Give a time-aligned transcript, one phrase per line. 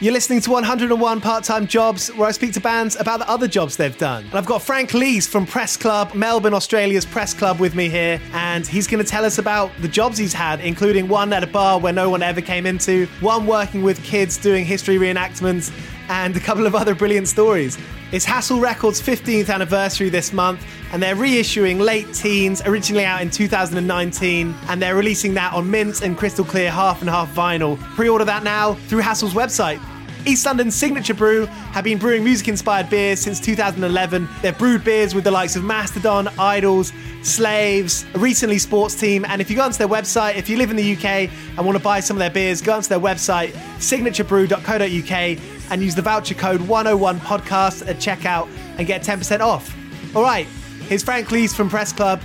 [0.00, 3.48] You're listening to 101 Part Time Jobs, where I speak to bands about the other
[3.48, 4.26] jobs they've done.
[4.26, 8.20] And I've got Frank Lees from Press Club, Melbourne, Australia's Press Club, with me here.
[8.32, 11.48] And he's going to tell us about the jobs he's had, including one at a
[11.48, 15.72] bar where no one ever came into, one working with kids doing history reenactments,
[16.08, 17.78] and a couple of other brilliant stories.
[18.10, 23.30] It's Hassle Records' 15th anniversary this month, and they're reissuing Late Teens, originally out in
[23.30, 27.78] 2019, and they're releasing that on mint and crystal clear half and half vinyl.
[27.94, 29.80] Pre order that now through Hassle's website.
[30.26, 34.28] East London's signature brew have been brewing music inspired beers since 2011.
[34.42, 36.92] They've brewed beers with the likes of Mastodon, IDLES,
[37.22, 39.24] Slaves, recently sports team.
[39.24, 41.76] And if you go onto their website, if you live in the UK and want
[41.76, 46.34] to buy some of their beers, go onto their website, signaturebrew.co.uk, and use the voucher
[46.34, 48.48] code 101podcast at checkout
[48.78, 49.74] and get 10% off.
[50.14, 50.46] All right,
[50.88, 52.20] here's Frank Lees from Press Club.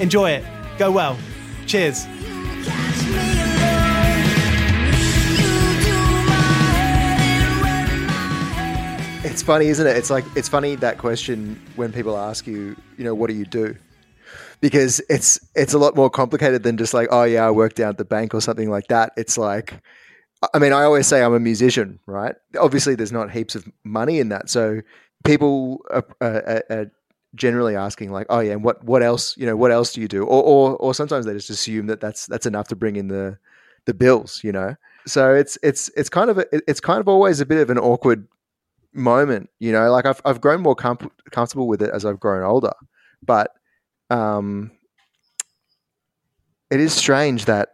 [0.00, 0.44] Enjoy it.
[0.78, 1.18] Go well.
[1.66, 2.06] Cheers.
[9.24, 9.96] It's funny, isn't it?
[9.96, 13.44] It's like it's funny that question when people ask you, you know, what do you
[13.44, 13.76] do?
[14.60, 17.90] because it's it's a lot more complicated than just like oh yeah I work down
[17.90, 19.12] at the bank or something like that.
[19.16, 19.80] It's like
[20.54, 22.34] I mean I always say I'm a musician, right?
[22.58, 24.80] Obviously, there's not heaps of money in that, so
[25.24, 26.90] people are, are, are
[27.34, 30.08] generally asking like oh yeah and what what else you know what else do you
[30.08, 30.22] do?
[30.22, 33.38] Or or, or sometimes they just assume that that's that's enough to bring in the
[33.84, 34.74] the bills you know?
[35.06, 37.78] So it's it's it's kind of a, it's kind of always a bit of an
[37.78, 38.26] awkward
[38.94, 39.90] moment you know?
[39.90, 42.72] Like i've, I've grown more com- comfortable with it as i've grown older.
[43.22, 43.50] But
[44.10, 44.70] um
[46.70, 47.70] it is strange that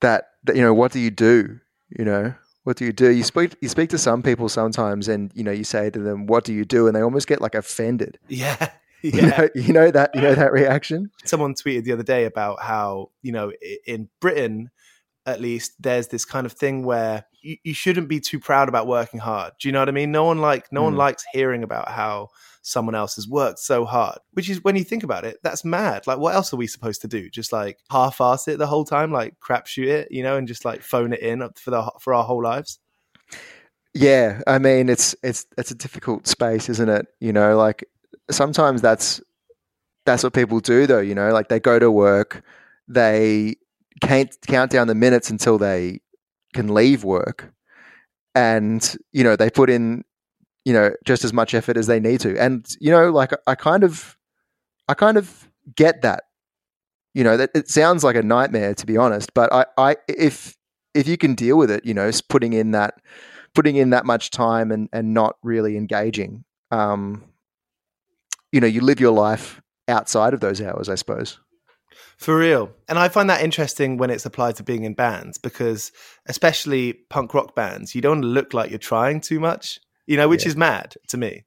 [0.00, 3.10] that, that you know what do you do you know what do you do?
[3.10, 6.26] You speak you speak to some people sometimes, and you know you say to them,
[6.26, 8.18] "What do you do?" and they almost get like offended.
[8.26, 8.70] Yeah,
[9.02, 9.12] yeah.
[9.14, 11.10] You know, you know that you know that reaction.
[11.24, 13.52] Someone tweeted the other day about how you know
[13.86, 14.70] in Britain,
[15.26, 18.86] at least, there's this kind of thing where you, you shouldn't be too proud about
[18.86, 19.52] working hard.
[19.60, 20.10] Do you know what I mean?
[20.10, 20.84] No one like no mm.
[20.84, 22.30] one likes hearing about how
[22.62, 24.18] someone else has worked so hard.
[24.32, 26.06] Which is when you think about it, that's mad.
[26.06, 27.28] Like, what else are we supposed to do?
[27.28, 30.82] Just like half-ass it the whole time, like crapshoot it, you know, and just like
[30.82, 32.78] phone it in for the for our whole lives.
[33.92, 37.06] Yeah, I mean, it's it's it's a difficult space, isn't it?
[37.20, 37.84] You know, like
[38.30, 39.20] sometimes that's
[40.06, 41.00] that's what people do, though.
[41.00, 42.42] You know, like they go to work,
[42.88, 43.56] they
[44.00, 46.00] can't count down the minutes until they
[46.54, 47.52] can leave work,
[48.34, 50.04] and you know they put in
[50.64, 52.38] you know just as much effort as they need to.
[52.40, 54.16] And you know like i kind of
[54.88, 56.24] i kind of get that.
[57.14, 60.56] You know that it sounds like a nightmare to be honest but i i if
[60.94, 63.00] if you can deal with it you know putting in that
[63.54, 67.22] putting in that much time and and not really engaging um
[68.52, 71.38] you know you live your life outside of those hours i suppose
[72.16, 72.70] for real.
[72.88, 75.92] And I find that interesting when it's applied to being in bands because,
[76.26, 80.44] especially punk rock bands, you don't look like you're trying too much you know, which
[80.44, 80.48] yeah.
[80.48, 81.44] is mad to me.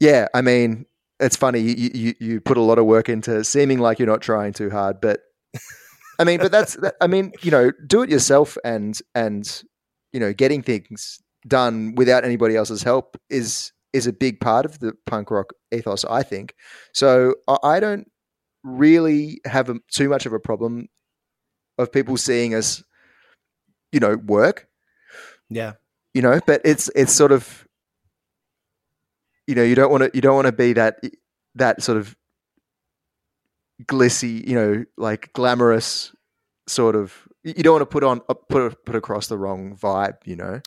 [0.00, 0.86] Yeah, I mean,
[1.20, 1.60] it's funny.
[1.60, 4.70] You, you you put a lot of work into seeming like you're not trying too
[4.70, 5.20] hard, but
[6.18, 9.62] I mean, but that's that, I mean, you know, do it yourself and and
[10.12, 14.80] you know, getting things done without anybody else's help is is a big part of
[14.80, 16.54] the punk rock ethos, I think.
[16.92, 18.10] So I don't
[18.62, 20.88] really have a, too much of a problem
[21.78, 22.82] of people seeing us,
[23.90, 24.68] you know, work.
[25.50, 25.72] Yeah
[26.14, 27.66] you know, but it's it's sort of
[29.46, 31.00] you know you don't want to you don't want to be that
[31.54, 32.14] that sort of
[33.86, 36.14] glissy you know like glamorous
[36.68, 40.36] sort of you don't want to put on put put across the wrong vibe you
[40.36, 40.60] know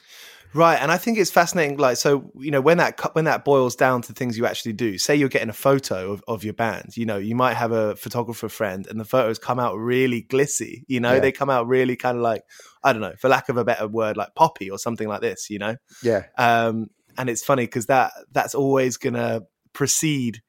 [0.55, 1.75] Right, and I think it's fascinating.
[1.75, 4.97] Like, so you know, when that when that boils down to things you actually do.
[4.97, 6.95] Say you're getting a photo of, of your band.
[6.95, 10.85] You know, you might have a photographer friend, and the photos come out really glissy.
[10.87, 11.19] You know, yeah.
[11.19, 12.43] they come out really kind of like
[12.85, 15.49] I don't know, for lack of a better word, like poppy or something like this.
[15.49, 16.27] You know, yeah.
[16.37, 16.87] Um,
[17.17, 19.41] and it's funny because that that's always gonna
[19.73, 20.41] precede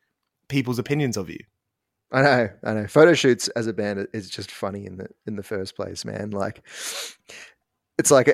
[0.49, 1.41] people's opinions of you.
[2.13, 2.87] I know, I know.
[2.87, 6.31] Photo shoots as a band is just funny in the in the first place, man.
[6.31, 6.63] Like,
[7.99, 8.29] it's like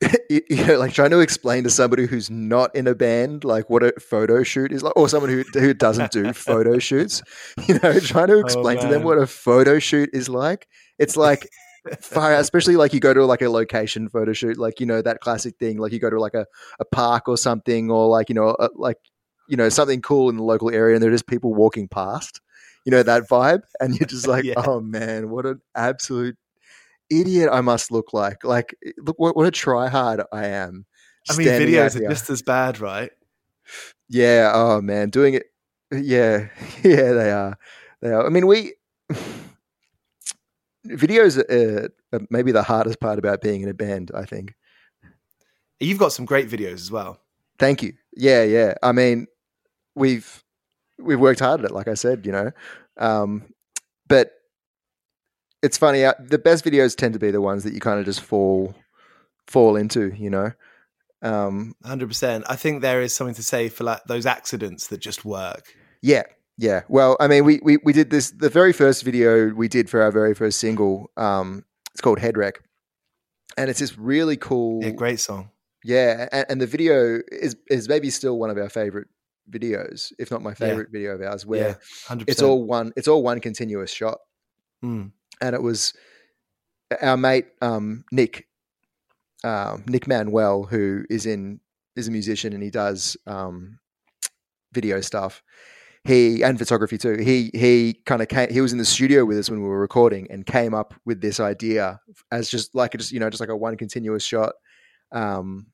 [0.30, 3.82] you know, like trying to explain to somebody who's not in a band, like what
[3.82, 7.22] a photo shoot is like, or someone who who doesn't do photo shoots,
[7.68, 10.66] you know, trying to oh, explain oh, to them what a photo shoot is like.
[10.98, 11.48] It's like
[12.00, 15.20] fire, especially like you go to like a location photo shoot, like you know that
[15.20, 16.46] classic thing, like you go to like a,
[16.78, 18.98] a park or something, or like you know, a, like
[19.48, 22.40] you know something cool in the local area, and there are just people walking past,
[22.86, 24.54] you know that vibe, and you're just like, yeah.
[24.56, 26.36] oh man, what an absolute
[27.10, 28.44] idiot I must look like.
[28.44, 30.86] Like, look what, what a tryhard I am.
[31.28, 33.10] I mean, videos are just as bad, right?
[34.08, 34.52] Yeah.
[34.54, 35.46] Oh man, doing it.
[35.92, 36.48] Yeah,
[36.82, 37.58] yeah, they are.
[38.00, 38.26] They are.
[38.26, 38.74] I mean, we
[40.86, 44.10] videos are, are maybe the hardest part about being in a band.
[44.14, 44.54] I think.
[45.78, 47.20] You've got some great videos as well.
[47.58, 47.94] Thank you.
[48.14, 48.74] Yeah, yeah.
[48.82, 49.26] I mean,
[49.94, 50.44] we've
[50.98, 52.50] we've worked hard at it, like I said, you know.
[52.98, 53.44] Um,
[54.08, 54.32] but
[55.62, 56.04] it's funny.
[56.04, 58.74] Uh, the best videos tend to be the ones that you kind of just fall
[59.46, 60.52] fall into, you know.
[61.22, 62.44] Um, Hundred percent.
[62.48, 65.74] I think there is something to say for like those accidents that just work.
[66.00, 66.22] Yeah,
[66.56, 66.82] yeah.
[66.88, 68.30] Well, I mean, we we we did this.
[68.30, 71.10] The very first video we did for our very first single.
[71.16, 72.62] Um, it's called Head Wreck,
[73.58, 75.50] and it's this really cool, yeah, great song.
[75.84, 79.08] Yeah, and, and the video is is maybe still one of our favorite
[79.50, 80.98] videos, if not my favorite yeah.
[80.98, 81.44] video of ours.
[81.44, 81.78] Where
[82.10, 84.20] yeah, it's all one, it's all one continuous shot.
[84.82, 85.94] Mm and it was
[87.00, 88.46] our mate um, Nick
[89.44, 91.60] um, Nick Manuel, who is in
[91.96, 93.78] is a musician and he does um,
[94.72, 95.42] video stuff.
[96.04, 97.16] He and photography too.
[97.18, 98.50] He he kind of came.
[98.50, 101.20] He was in the studio with us when we were recording and came up with
[101.20, 102.00] this idea
[102.32, 104.54] as just like just you know just like a one continuous shot.
[105.12, 105.66] Um,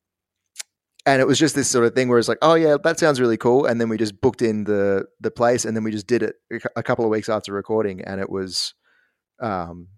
[1.05, 3.21] and it was just this sort of thing where it's like, oh yeah, that sounds
[3.21, 6.09] really cool, and then we just booked in the the place, and then we just
[6.09, 6.35] did it
[6.75, 8.75] a couple of weeks after recording, and it was
[9.41, 9.89] um,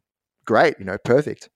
[0.45, 1.49] great, you know, perfect.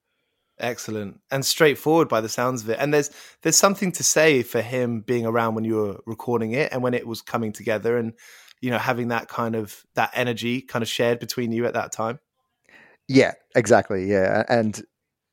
[0.58, 2.78] Excellent and straightforward by the sounds of it.
[2.78, 3.10] And there's
[3.42, 6.94] there's something to say for him being around when you were recording it and when
[6.94, 8.12] it was coming together, and
[8.60, 11.90] you know having that kind of that energy kind of shared between you at that
[11.90, 12.20] time.
[13.08, 14.08] Yeah, exactly.
[14.08, 14.80] Yeah, and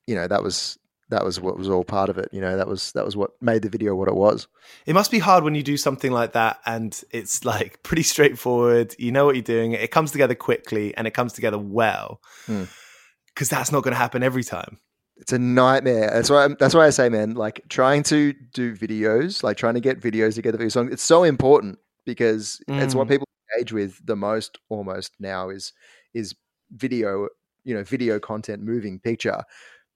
[0.08, 0.79] you know that was
[1.10, 2.30] that was what was all part of it.
[2.32, 4.48] You know, that was that was what made the video what it was.
[4.86, 8.96] It must be hard when you do something like that and it's like pretty straightforward.
[8.98, 9.74] You know what you're doing.
[9.74, 12.22] It comes together quickly and it comes together well.
[12.46, 13.56] Because hmm.
[13.56, 14.80] that's not going to happen every time.
[15.18, 16.10] It's a nightmare.
[16.14, 16.48] That's why.
[16.60, 20.36] that's why I say, man, like trying to do videos, like trying to get videos
[20.36, 20.90] together for your song.
[20.94, 22.82] It's so important because mm.
[22.82, 23.12] it's what mm.
[23.12, 24.60] people engage with the most.
[24.70, 25.74] Almost now is
[26.14, 26.36] is
[26.72, 27.28] video.
[27.66, 29.44] You know, video content, moving picture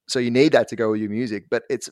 [0.07, 1.45] so you need that to go with your music.
[1.49, 1.91] But it's uh,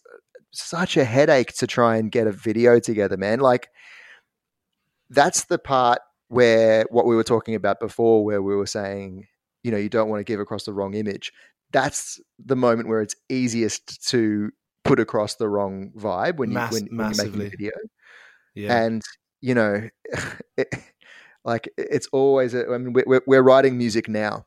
[0.51, 3.39] such a headache to try and get a video together, man.
[3.39, 3.69] Like
[5.09, 9.27] that's the part where what we were talking about before, where we were saying,
[9.63, 11.31] you know, you don't want to give across the wrong image.
[11.71, 14.51] That's the moment where it's easiest to
[14.83, 17.71] put across the wrong vibe when you Mass- when, when you're making a video.
[18.55, 18.83] Yeah.
[18.83, 19.01] And
[19.41, 19.89] you know,
[20.57, 20.67] it,
[21.43, 22.53] like it's always.
[22.53, 24.45] A, I mean, we're, we're writing music now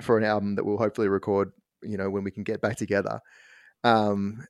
[0.00, 3.20] for an album that we'll hopefully record you know, when we can get back together.
[3.84, 4.46] Um,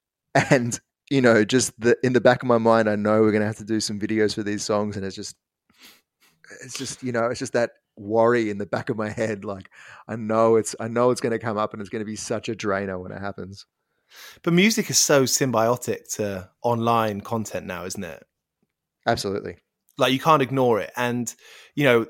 [0.51, 0.79] and
[1.11, 3.59] you know, just the in the back of my mind, I know we're gonna have
[3.59, 5.37] to do some videos for these songs, and it's just,
[6.65, 9.45] it's just you know, it's just that worry in the back of my head.
[9.45, 9.71] Like
[10.09, 12.55] I know it's, I know it's gonna come up, and it's gonna be such a
[12.55, 13.67] drainer when it happens.
[14.43, 18.25] But music is so symbiotic to online content now, isn't it?
[19.07, 19.57] Absolutely.
[19.99, 21.33] Like you can't ignore it, and
[21.75, 22.07] you know,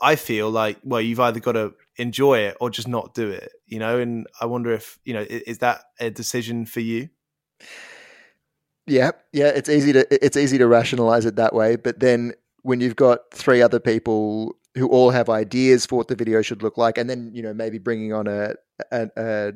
[0.00, 3.52] I feel like well, you've either got to enjoy it or just not do it
[3.66, 7.08] you know and i wonder if you know is, that a decision for you
[8.86, 12.80] yeah yeah it's easy to it's easy to rationalize it that way but then when
[12.80, 16.78] you've got three other people who all have ideas for what the video should look
[16.78, 18.54] like and then you know maybe bringing on a,
[18.90, 19.52] a, a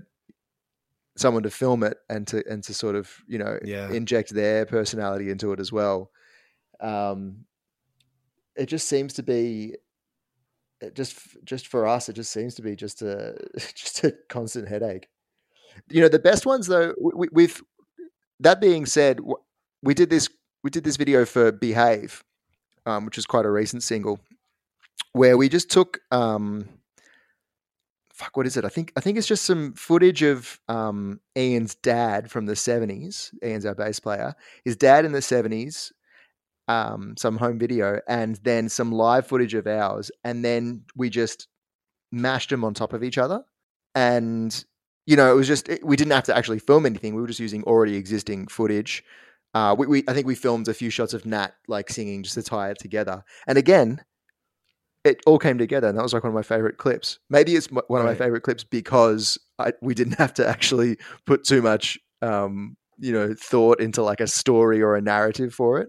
[1.16, 3.90] someone to film it and to and to sort of you know yeah.
[3.90, 6.10] inject their personality into it as well
[6.80, 7.44] um
[8.54, 9.76] it just seems to be
[10.90, 13.36] just just for us, it just seems to be just a
[13.74, 15.08] just a constant headache.
[15.90, 16.94] You know, the best ones though.
[16.98, 17.48] We,
[18.40, 19.20] that being said,
[19.82, 20.28] we did this
[20.62, 22.24] we did this video for Behave,
[22.86, 24.20] um, which is quite a recent single,
[25.12, 26.68] where we just took um,
[28.14, 28.64] fuck, what is it?
[28.64, 33.32] I think I think it's just some footage of um, Ian's dad from the seventies.
[33.44, 34.34] Ian's our bass player.
[34.64, 35.92] His dad in the seventies
[36.68, 41.48] um, some home video and then some live footage of ours, and then we just
[42.12, 43.44] mashed them on top of each other.
[43.94, 44.64] And
[45.06, 47.14] you know, it was just it, we didn't have to actually film anything.
[47.14, 49.04] We were just using already existing footage.
[49.54, 52.34] Uh, we, we, I think we filmed a few shots of Nat like singing just
[52.34, 53.22] to tie it together.
[53.46, 54.02] And again,
[55.04, 57.18] it all came together, and that was like one of my favorite clips.
[57.28, 61.44] Maybe it's one of my favorite clips because I, we didn't have to actually put
[61.44, 65.88] too much, um, you know, thought into like a story or a narrative for it.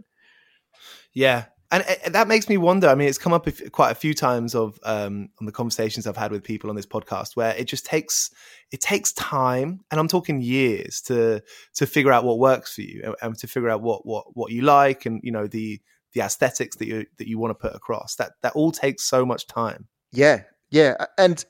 [1.15, 2.87] Yeah, and, and that makes me wonder.
[2.87, 6.17] I mean, it's come up quite a few times of um, on the conversations I've
[6.17, 8.29] had with people on this podcast where it just takes
[8.71, 11.41] it takes time, and I'm talking years to
[11.75, 14.61] to figure out what works for you and to figure out what what what you
[14.61, 15.81] like, and you know the
[16.13, 18.15] the aesthetics that you that you want to put across.
[18.15, 19.87] That that all takes so much time.
[20.11, 21.43] Yeah, yeah, and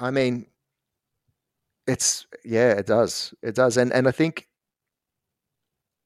[0.00, 0.46] I mean,
[1.86, 4.47] it's yeah, it does, it does, and and I think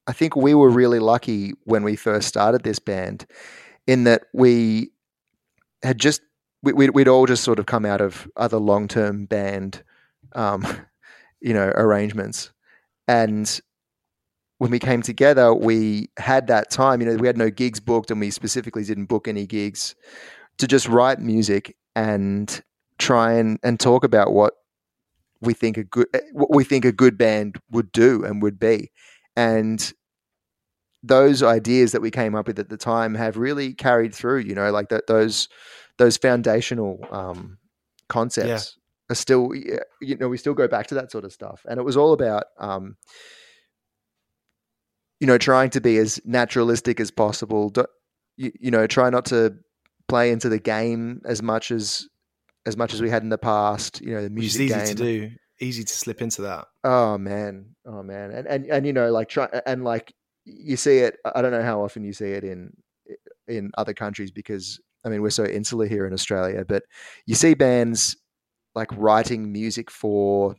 [0.07, 3.27] I think we were really lucky when we first started this band
[3.87, 4.91] in that we
[5.83, 6.23] had just
[6.63, 9.83] we, would we'd all just sort of come out of other long term band,
[10.35, 10.67] um,
[11.41, 12.53] you know, arrangements,
[13.09, 13.61] and
[14.59, 17.01] when we came together, we had that time.
[17.01, 19.95] You know, we had no gigs booked, and we specifically didn't book any gigs
[20.59, 22.63] to just write music and
[22.99, 24.55] try and and talk about what
[25.41, 28.91] we think a good what we think a good band would do and would be
[29.37, 29.93] and
[31.03, 34.39] those ideas that we came up with at the time have really carried through.
[34.41, 35.49] You know, like that those
[35.99, 37.59] those foundational um,
[38.09, 39.13] concepts yeah.
[39.13, 39.51] are still.
[40.01, 42.13] You know, we still go back to that sort of stuff, and it was all
[42.13, 42.45] about.
[42.59, 42.97] Um,
[45.21, 47.73] you know, trying to be as naturalistic as possible.
[48.37, 49.55] You, you know, try not to
[50.09, 52.09] play into the game as much as
[52.67, 54.01] as much as we had in the past.
[54.01, 54.97] You know, the music Which is easy game.
[54.97, 55.31] to do
[55.63, 56.67] easy to slip into that.
[56.85, 60.13] Oh man, oh man, and and and you know, like try and like
[60.45, 61.19] you see it.
[61.25, 62.73] I don't know how often you see it in
[63.49, 66.83] in other countries because I mean we're so insular here in Australia, but
[67.27, 68.17] you see bands
[68.75, 70.57] like writing music for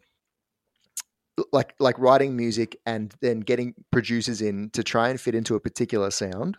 [1.52, 5.60] like like writing music and then getting producers in to try and fit into a
[5.60, 6.58] particular sound.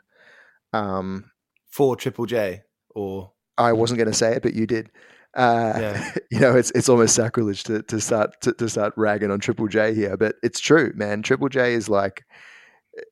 [0.72, 1.30] Um,
[1.70, 2.62] for Triple J,
[2.94, 4.90] or I wasn't going to say it, but you did.
[5.34, 6.14] Uh, yeah.
[6.30, 9.68] You know, it's it's almost sacrilege to to start to, to start ragging on Triple
[9.68, 11.22] J here, but it's true, man.
[11.22, 12.24] Triple J is like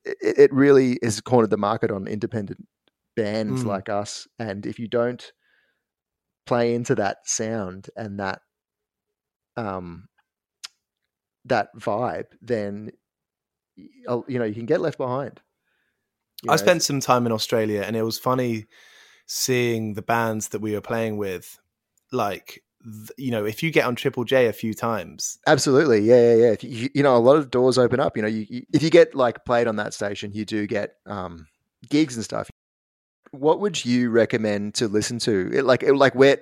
[0.05, 2.67] it, it really has cornered the market on independent
[3.15, 3.67] bands mm.
[3.67, 5.33] like us, and if you don't
[6.47, 8.41] play into that sound and that
[9.57, 10.09] um
[11.45, 12.91] that vibe, then
[13.77, 15.41] you know you can get left behind.
[16.43, 18.67] You know, I spent some time in Australia, and it was funny
[19.27, 21.59] seeing the bands that we were playing with.
[22.13, 22.63] Like,
[23.17, 26.55] you know, if you get on Triple J a few times, absolutely, yeah, yeah, yeah.
[26.61, 28.17] You, you, know, a lot of doors open up.
[28.17, 30.97] You know, you, you, if you get like played on that station, you do get
[31.07, 31.47] um,
[31.89, 32.51] gigs and stuff.
[33.31, 35.51] What would you recommend to listen to?
[35.55, 36.39] it, Like, it, like where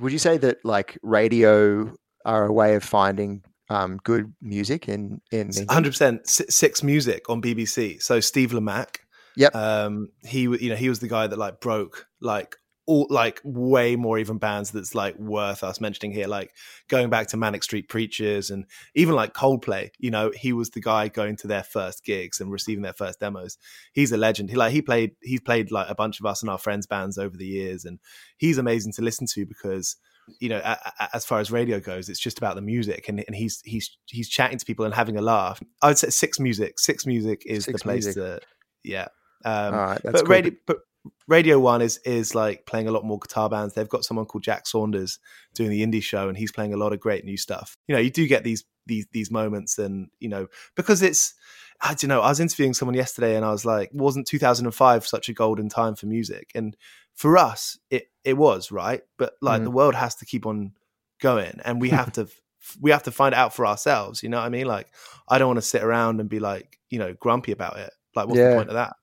[0.00, 1.92] would you say that like radio
[2.24, 7.42] are a way of finding um, good music in in hundred percent six music on
[7.42, 8.00] BBC.
[8.02, 8.96] So Steve Lamacq,
[9.36, 12.56] yep, um, he you know he was the guy that like broke like
[12.88, 16.26] all like way more even bands that's like worth us mentioning here.
[16.26, 16.54] Like
[16.88, 18.64] going back to Manic Street Preachers and
[18.94, 19.90] even like Coldplay.
[19.98, 23.20] You know, he was the guy going to their first gigs and receiving their first
[23.20, 23.58] demos.
[23.92, 24.48] He's a legend.
[24.48, 27.18] He like he played he's played like a bunch of us and our friends bands
[27.18, 27.98] over the years, and
[28.38, 29.96] he's amazing to listen to because
[30.40, 33.22] you know, a, a, as far as radio goes, it's just about the music, and,
[33.26, 35.62] and he's he's he's chatting to people and having a laugh.
[35.82, 36.78] I would say six music.
[36.78, 38.22] Six music is six the place music.
[38.22, 38.40] to,
[38.82, 39.08] yeah.
[39.44, 40.24] Um, right, but cool.
[40.24, 40.78] radio, but
[41.26, 43.74] Radio One is is like playing a lot more guitar bands.
[43.74, 45.18] They've got someone called Jack Saunders
[45.54, 47.76] doing the indie show, and he's playing a lot of great new stuff.
[47.86, 51.34] You know, you do get these these these moments, and you know, because it's
[51.80, 52.20] I don't know.
[52.20, 55.94] I was interviewing someone yesterday, and I was like, wasn't 2005 such a golden time
[55.94, 56.50] for music?
[56.54, 56.76] And
[57.14, 59.64] for us, it it was right, but like mm.
[59.64, 60.72] the world has to keep on
[61.20, 62.28] going, and we have to
[62.80, 64.22] we have to find out for ourselves.
[64.22, 64.66] You know what I mean?
[64.66, 64.88] Like,
[65.28, 67.90] I don't want to sit around and be like, you know, grumpy about it.
[68.14, 68.50] Like, what's yeah.
[68.50, 68.94] the point of that?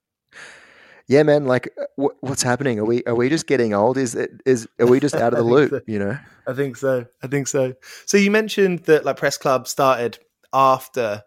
[1.08, 1.44] Yeah, man.
[1.46, 2.78] Like, uh, what's happening?
[2.78, 3.96] Are we are we just getting old?
[3.96, 5.70] Is it is are we just out of the loop?
[5.70, 5.80] So.
[5.86, 6.18] You know?
[6.46, 7.06] I think so.
[7.22, 7.74] I think so.
[8.06, 10.18] So you mentioned that like Press Club started
[10.52, 11.22] after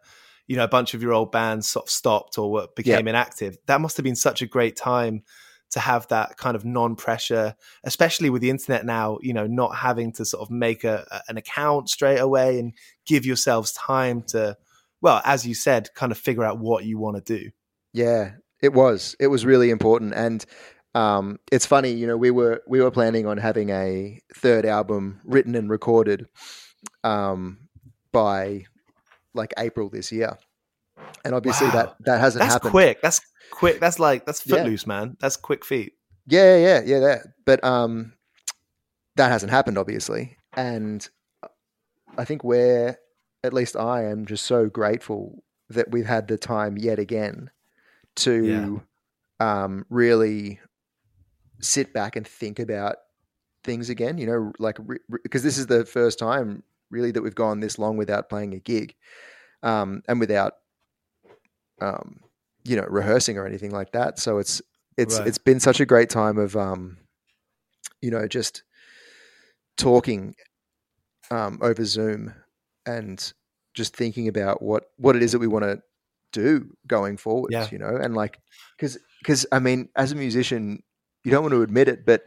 [0.47, 3.57] you know a bunch of your old bands sort of stopped or became inactive.
[3.67, 5.23] That must have been such a great time
[5.71, 10.11] to have that kind of non-pressure especially with the internet now you know not having
[10.11, 12.73] to sort of make a, an account straight away and
[13.05, 14.57] give yourselves time to
[15.01, 17.51] well as you said kind of figure out what you want to do
[17.93, 20.45] yeah it was it was really important and
[20.95, 25.21] um, it's funny you know we were we were planning on having a third album
[25.23, 26.27] written and recorded
[27.03, 27.59] um,
[28.11, 28.65] by
[29.33, 30.37] like april this year
[31.23, 31.73] and obviously wow.
[31.73, 32.49] that that hasn't happened.
[32.49, 33.79] that's happened quick that's quick.
[33.79, 34.87] That's like that's footloose, yeah.
[34.87, 35.17] man.
[35.19, 35.93] That's quick feet.
[36.27, 37.19] Yeah, yeah, yeah, that.
[37.45, 38.13] But um,
[39.15, 41.07] that hasn't happened, obviously, and
[42.17, 42.97] I think we're
[43.43, 47.51] at least I am just so grateful that we've had the time yet again
[48.19, 48.81] to
[49.39, 49.63] yeah.
[49.63, 50.59] um, really
[51.61, 52.97] sit back and think about
[53.63, 54.17] things again.
[54.17, 54.77] You know, like
[55.23, 58.59] because this is the first time really that we've gone this long without playing a
[58.59, 58.95] gig
[59.63, 60.53] um, and without
[61.81, 62.21] um,
[62.63, 64.19] you know rehearsing or anything like that.
[64.19, 64.61] So it's
[64.97, 65.27] it's right.
[65.27, 66.97] it's been such a great time of um,
[68.01, 68.63] you know just
[69.77, 70.35] talking
[71.31, 72.33] um, over Zoom
[72.85, 73.33] and
[73.73, 75.81] just thinking about what what it is that we want to
[76.31, 77.51] do going forward.
[77.51, 77.67] Yeah.
[77.71, 78.39] You know, and like
[78.77, 80.83] because because I mean, as a musician,
[81.23, 82.23] you don't want to admit it, but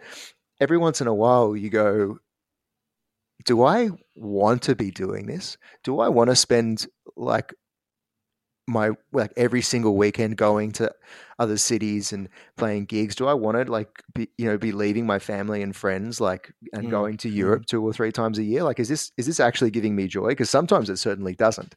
[0.60, 2.18] every once in a while you go.
[3.44, 5.58] Do I want to be doing this?
[5.82, 6.86] Do I want to spend
[7.16, 7.52] like
[8.68, 10.92] my like every single weekend going to
[11.38, 15.04] other cities and playing gigs do i want to like be you know be leaving
[15.04, 16.90] my family and friends like and mm.
[16.90, 17.34] going to mm.
[17.34, 20.06] europe two or three times a year like is this is this actually giving me
[20.06, 21.74] joy because sometimes it certainly doesn't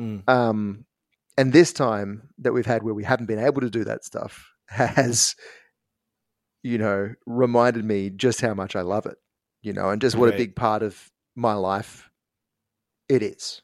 [0.00, 0.26] mm.
[0.28, 0.84] um
[1.38, 4.52] and this time that we've had where we haven't been able to do that stuff
[4.68, 5.36] has
[6.62, 9.16] you know reminded me just how much i love it
[9.62, 10.34] you know and just what right.
[10.34, 12.10] a big part of my life
[13.08, 13.62] it is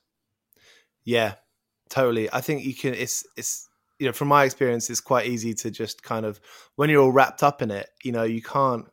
[1.05, 1.35] yeah
[1.93, 2.33] totally.
[2.33, 2.95] I think you can.
[2.95, 6.41] It's it's you know from my experience, it's quite easy to just kind of
[6.75, 7.89] when you're all wrapped up in it.
[8.03, 8.87] You know, you can't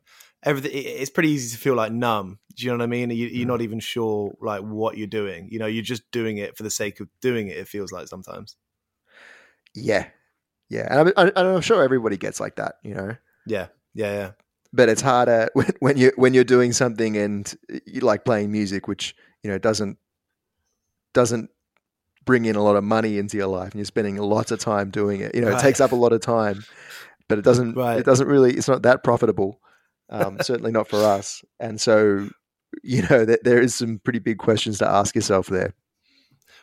[0.44, 0.72] everything.
[0.74, 2.40] It's pretty easy to feel like numb.
[2.56, 3.10] Do you know what I mean?
[3.10, 3.48] You, are mm.
[3.48, 5.48] not even sure like what you're doing.
[5.50, 7.58] You know, you're just doing it for the sake of doing it.
[7.58, 8.58] It feels like sometimes.
[9.74, 10.08] Yeah,
[10.70, 12.76] yeah, and I'm, I'm sure everybody gets like that.
[12.84, 13.16] You know.
[13.46, 14.32] Yeah, yeah, yeah.
[14.72, 17.56] But it's harder when, when you when you're doing something and
[17.86, 19.98] you like playing music, which you know doesn't
[21.14, 21.50] doesn't
[22.26, 24.92] bring in a lot of money into your life and you're spending lots of time
[24.92, 25.34] doing it.
[25.34, 25.60] You know, right.
[25.60, 26.64] it takes up a lot of time,
[27.28, 27.98] but it doesn't, right.
[27.98, 29.60] it doesn't really, it's not that profitable.
[30.12, 31.44] Um, certainly not for us.
[31.60, 32.30] And so,
[32.84, 35.74] you know, th- there is some pretty big questions to ask yourself there.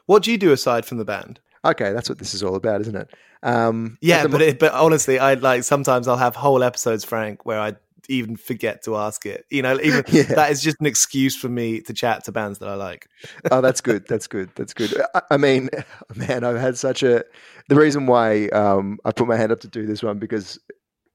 [0.07, 1.41] What do you do aside from the band?
[1.71, 3.11] Okay, that's what this is all about, isn't it?
[3.43, 7.45] Um, Yeah, the but it, but honestly, I like sometimes I'll have whole episodes, Frank,
[7.45, 7.75] where I
[8.09, 9.47] even forget to ask it.
[9.51, 10.23] You know, even Yeah.
[10.25, 13.09] that is just an excuse for me to chat to bands that I like.
[13.51, 14.07] oh, that's good.
[14.09, 14.51] That's good.
[14.55, 14.95] That's good.
[15.15, 15.69] I, I mean,
[16.15, 17.25] man, I've had such a.
[17.69, 20.59] The reason why um, I put my hand up to do this one because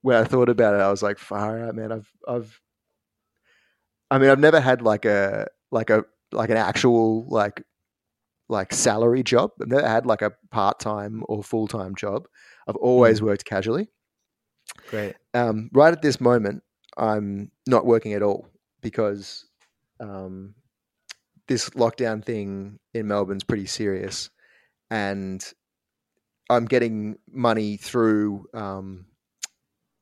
[0.02, 2.60] when I thought about it, I was like, "Far out, man!" I've, I've.
[4.10, 7.64] I mean, I've never had like a like a like an actual like
[8.52, 9.52] like salary job.
[9.60, 12.28] I've never had like a part time or full time job.
[12.68, 13.90] I've always worked casually.
[14.90, 15.16] Great.
[15.34, 16.64] um, right at this moment,
[16.98, 18.48] I'm not working at all
[18.82, 19.46] because
[20.00, 20.54] um,
[21.48, 24.30] this lockdown thing in Melbourne's pretty serious,
[24.90, 25.44] and
[26.50, 29.06] I'm getting money through um,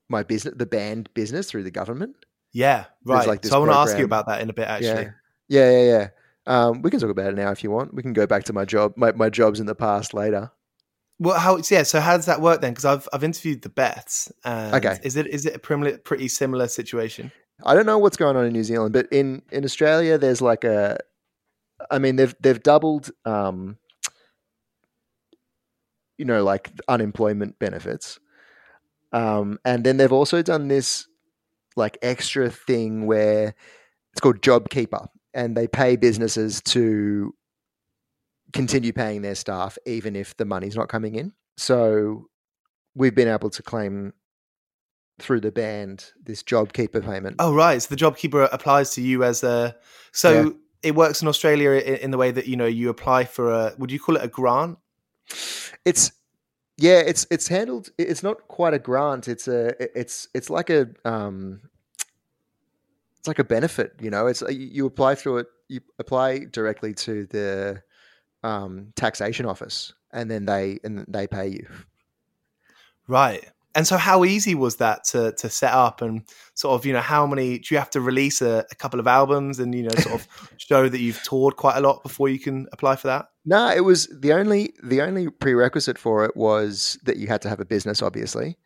[0.09, 2.15] my business, the band business, through the government.
[2.51, 3.27] Yeah, right.
[3.27, 5.11] like so I want to ask you about that in a bit, actually.
[5.47, 6.07] Yeah, yeah, yeah, yeah.
[6.49, 7.93] Um, we can talk about it now if you want.
[7.93, 10.51] We can go back to my job, my, my jobs in the past later.
[11.19, 11.61] Well, how?
[11.69, 11.83] Yeah.
[11.83, 12.71] So how does that work then?
[12.71, 14.31] Because I've I've interviewed the Beths.
[14.43, 14.97] And Okay.
[15.03, 17.31] Is it is it a pretty, pretty similar situation?
[17.63, 20.63] I don't know what's going on in New Zealand, but in in Australia, there's like
[20.63, 20.97] a,
[21.91, 23.77] I mean, they've they've doubled, um,
[26.17, 28.17] you know, like unemployment benefits,
[29.11, 31.05] um, and then they've also done this
[31.75, 33.55] like extra thing where
[34.13, 37.33] it's called JobKeeper, and they pay businesses to
[38.53, 41.31] continue paying their staff even if the money's not coming in.
[41.57, 42.29] So
[42.95, 44.13] we've been able to claim
[45.19, 47.35] through the band this JobKeeper payment.
[47.39, 47.81] Oh, right.
[47.81, 49.75] So the JobKeeper applies to you as a.
[50.13, 50.49] So Yeah.
[50.81, 53.73] it works in Australia in, in the way that you know you apply for a.
[53.77, 54.77] Would you call it a grant?
[55.85, 56.11] It's
[56.77, 57.89] yeah, it's it's handled.
[57.97, 59.27] It's not quite a grant.
[59.27, 61.59] It's a it's it's like a um,
[63.19, 63.93] it's like a benefit.
[64.01, 65.47] You know, it's you you apply through it.
[65.67, 67.83] You apply directly to the
[68.43, 71.67] um, taxation office, and then they and they pay you.
[73.07, 73.45] Right.
[73.75, 76.23] And so, how easy was that to to set up and
[76.55, 79.07] sort of you know how many do you have to release a, a couple of
[79.07, 80.27] albums and you know sort of
[80.57, 83.27] show that you've toured quite a lot before you can apply for that?
[83.45, 87.49] No, it was the only the only prerequisite for it was that you had to
[87.49, 88.57] have a business, obviously,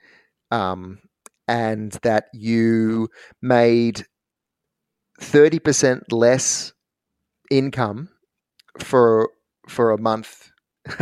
[0.51, 0.99] um,
[1.47, 3.09] and that you
[3.41, 4.05] made
[5.23, 6.73] thirty percent less
[7.49, 8.09] income
[8.79, 9.29] for
[9.67, 10.51] for a month.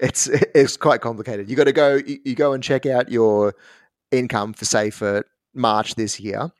[0.00, 1.48] it's it's quite complicated.
[1.48, 1.96] You got to go.
[1.96, 3.54] You, you go and check out your
[4.10, 5.24] income for say for
[5.54, 6.50] March this year,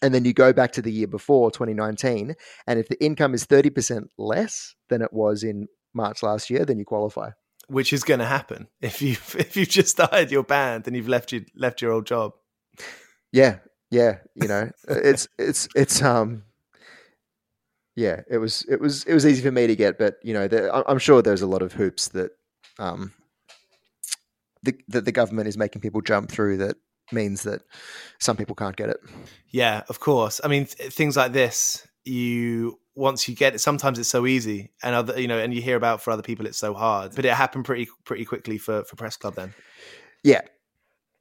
[0.00, 2.34] and then you go back to the year before 2019,
[2.66, 6.64] and if the income is thirty percent less than it was in March last year,
[6.64, 7.30] then you qualify.
[7.66, 11.08] Which is going to happen if you if you've just started your band and you've
[11.08, 12.32] left you left your old job.
[13.32, 13.58] Yeah,
[13.90, 14.18] yeah.
[14.34, 16.44] You know, it's it's it's um.
[17.96, 20.46] Yeah, it was it was it was easy for me to get, but you know,
[20.46, 22.30] there, I'm sure there's a lot of hoops that
[22.78, 23.12] um
[24.62, 26.76] the, that the government is making people jump through that
[27.12, 27.62] means that
[28.20, 28.98] some people can't get it.
[29.50, 30.40] Yeah, of course.
[30.44, 34.72] I mean, th- things like this, you once you get it, sometimes it's so easy,
[34.82, 37.14] and other, you know, and you hear about for other people it's so hard.
[37.14, 39.54] But it happened pretty pretty quickly for for Press Club then.
[40.22, 40.42] Yeah,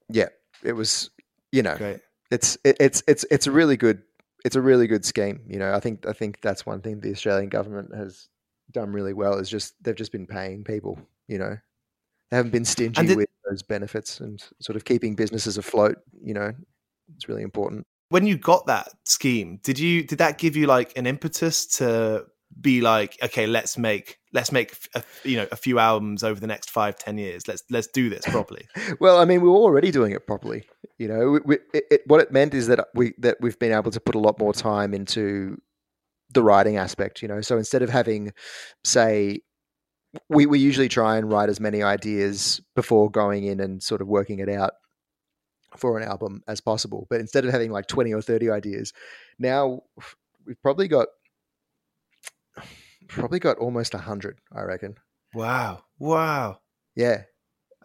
[0.09, 0.29] yeah.
[0.63, 1.09] It was
[1.51, 1.99] you know Great.
[2.31, 4.01] It's it, it's it's it's a really good
[4.45, 5.41] it's a really good scheme.
[5.47, 8.27] You know, I think I think that's one thing the Australian government has
[8.71, 10.99] done really well is just they've just been paying people.
[11.27, 11.57] You know,
[12.31, 15.97] they haven't been stingy did- with those benefits and sort of keeping businesses afloat.
[16.21, 16.53] You know,
[17.15, 17.85] it's really important.
[18.09, 22.25] When you got that scheme, did you did that give you like an impetus to
[22.61, 26.47] be like, okay, let's make let's make a, you know a few albums over the
[26.47, 27.47] next five ten years.
[27.47, 28.67] Let's let's do this properly.
[28.99, 30.63] Well, I mean, we were already doing it properly.
[30.97, 33.99] You know, we, it, what it meant is that we that we've been able to
[33.99, 35.61] put a lot more time into
[36.33, 37.21] the writing aspect.
[37.21, 38.33] You know, so instead of having,
[38.83, 39.41] say,
[40.29, 44.07] we we usually try and write as many ideas before going in and sort of
[44.07, 44.73] working it out
[45.75, 47.05] for an album as possible.
[47.09, 48.93] But instead of having like twenty or thirty ideas,
[49.37, 49.81] now
[50.45, 51.07] we've probably got
[53.07, 54.39] probably got almost a hundred.
[54.51, 54.95] I reckon.
[55.33, 56.59] wow, wow,
[56.95, 57.23] Yeah,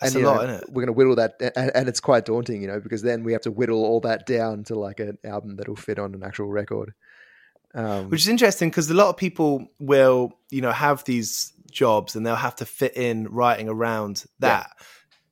[0.02, 0.64] that's you a lot, know, isn't it?
[0.68, 3.32] We're going to whittle that, and, and it's quite daunting, you know, because then we
[3.32, 6.48] have to whittle all that down to like an album that'll fit on an actual
[6.48, 6.94] record.
[7.74, 12.14] Um, Which is interesting because a lot of people will, you know, have these jobs
[12.14, 14.70] and they'll have to fit in writing around that.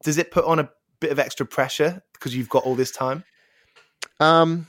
[0.03, 3.25] Does it put on a bit of extra pressure because you've got all this time?
[4.21, 4.67] um,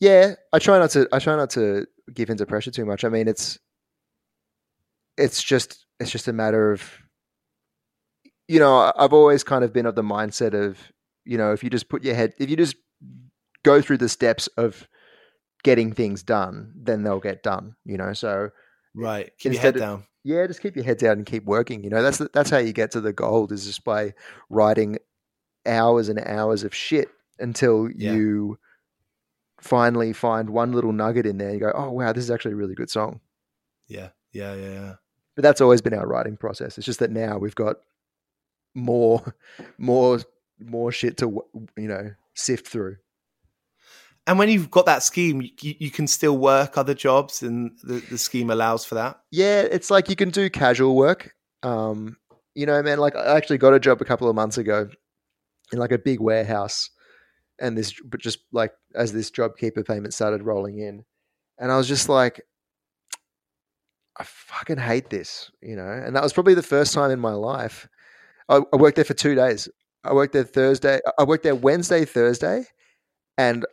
[0.00, 1.08] yeah, I try not to.
[1.12, 3.04] I try not to give into pressure too much.
[3.04, 3.58] I mean, it's
[5.16, 6.88] it's just it's just a matter of
[8.48, 10.78] you know I've always kind of been of the mindset of
[11.24, 12.76] you know if you just put your head if you just
[13.64, 14.88] go through the steps of
[15.64, 18.50] getting things done then they'll get done you know so
[18.94, 19.30] Right.
[19.38, 20.04] Keep your of- head down.
[20.24, 21.84] yeah, just keep your head down and keep working.
[21.84, 24.14] You know, that's that's how you get to the gold is just by
[24.50, 24.98] writing
[25.66, 27.08] hours and hours of shit
[27.38, 28.14] until Yeah.
[28.14, 28.58] you
[29.60, 31.52] finally find one little nugget in there.
[31.52, 33.20] You go, oh wow, this is actually a really good song.
[33.86, 34.94] Yeah, yeah, yeah, yeah.
[35.36, 36.76] But that's always been our writing process.
[36.78, 37.76] It's just that now we've got
[38.78, 39.34] more,
[39.78, 40.20] more,
[40.58, 41.44] more shit to
[41.76, 42.96] you know sift through.
[44.26, 48.00] And when you've got that scheme, you, you can still work other jobs, and the,
[48.10, 49.20] the scheme allows for that.
[49.30, 51.34] Yeah, it's like you can do casual work.
[51.62, 52.16] Um,
[52.54, 54.88] you know, man, like I actually got a job a couple of months ago
[55.72, 56.90] in like a big warehouse
[57.60, 61.04] and this but just like as this job keeper payment started rolling in
[61.58, 62.40] and I was just like
[64.18, 65.88] I fucking hate this, you know.
[65.88, 67.88] And that was probably the first time in my life.
[68.48, 69.68] I, I worked there for two days.
[70.04, 71.00] I worked there Thursday.
[71.18, 72.64] I worked there Wednesday, Thursday,
[73.36, 73.66] and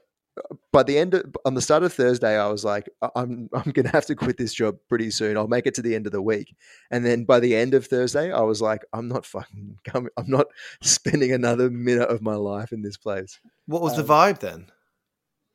[0.73, 3.71] by the end of, on the start of Thursday, I was like, "I- I'm I'm
[3.71, 5.37] gonna have to quit this job pretty soon.
[5.37, 6.53] I'll make it to the end of the week.
[6.91, 10.09] And then by the end of Thursday, I was like, I'm not fucking coming.
[10.17, 10.47] I'm not
[10.81, 13.39] spending another minute of my life in this place.
[13.67, 14.67] What was the Um, vibe then?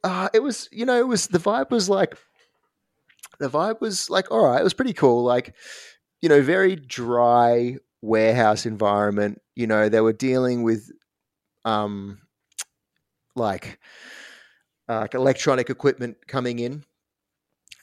[0.02, 2.16] Uh, it was, you know, it was the vibe was like,
[3.38, 5.22] the vibe was like, all right, it was pretty cool.
[5.24, 5.54] Like,
[6.22, 9.40] you know, very dry warehouse environment.
[9.56, 10.90] You know, they were dealing with,
[11.64, 12.20] um,
[13.36, 13.78] like,
[14.88, 16.84] uh, like electronic equipment coming in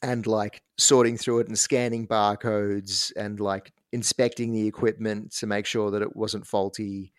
[0.02, 5.66] and like sorting through it and scanning barcodes and like inspecting the equipment to make
[5.66, 7.14] sure that it wasn't faulty.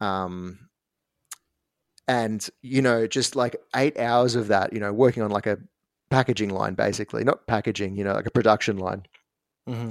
[0.00, 0.68] Um,
[2.08, 5.58] and you know just like eight hours of that you know working on like a
[6.10, 9.04] packaging line basically not packaging you know like a production line
[9.66, 9.90] hmm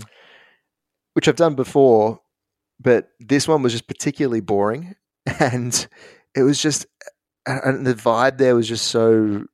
[1.14, 2.20] which i've done before
[2.80, 4.96] but this one was just particularly boring.
[5.40, 5.88] And
[6.36, 6.88] it was just
[7.46, 9.46] and- the vibe there was just so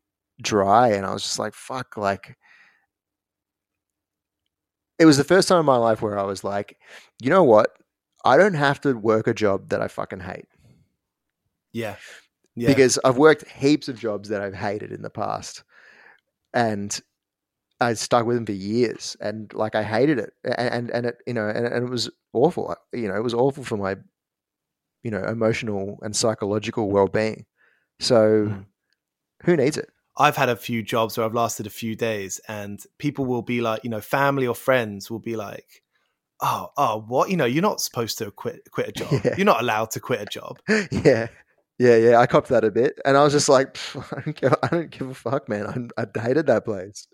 [0.41, 2.37] dry and i was just like fuck like
[4.99, 6.77] it was the first time in my life where i was like
[7.21, 7.71] you know what?
[8.23, 10.45] I don't have to work a job that i fucking hate.
[11.73, 11.95] Yeah,
[12.55, 12.67] yeah.
[12.67, 15.63] because I've worked heaps of jobs that I've hated in the past,
[16.53, 16.99] and
[17.79, 21.17] I stuck with them for years, and like I hated it, and and, and it
[21.27, 22.75] you know, and, and it was awful.
[22.93, 23.97] You know, it was awful for my,
[25.03, 27.45] you know, emotional and psychological well being.
[27.99, 28.65] So, Mm.
[29.45, 29.89] who needs it?
[30.17, 33.61] I've had a few jobs where I've lasted a few days, and people will be
[33.61, 35.83] like, you know, family or friends will be like,
[36.41, 37.29] "Oh, oh, what?
[37.29, 39.21] You know, you're not supposed to quit quit a job.
[39.23, 39.35] Yeah.
[39.37, 40.59] You're not allowed to quit a job."
[40.91, 41.27] yeah.
[41.79, 44.55] Yeah, yeah, I copped that a bit, and I was just like, I don't give,
[44.63, 45.91] I don't give a fuck, man.
[45.95, 47.05] I, I hated that place.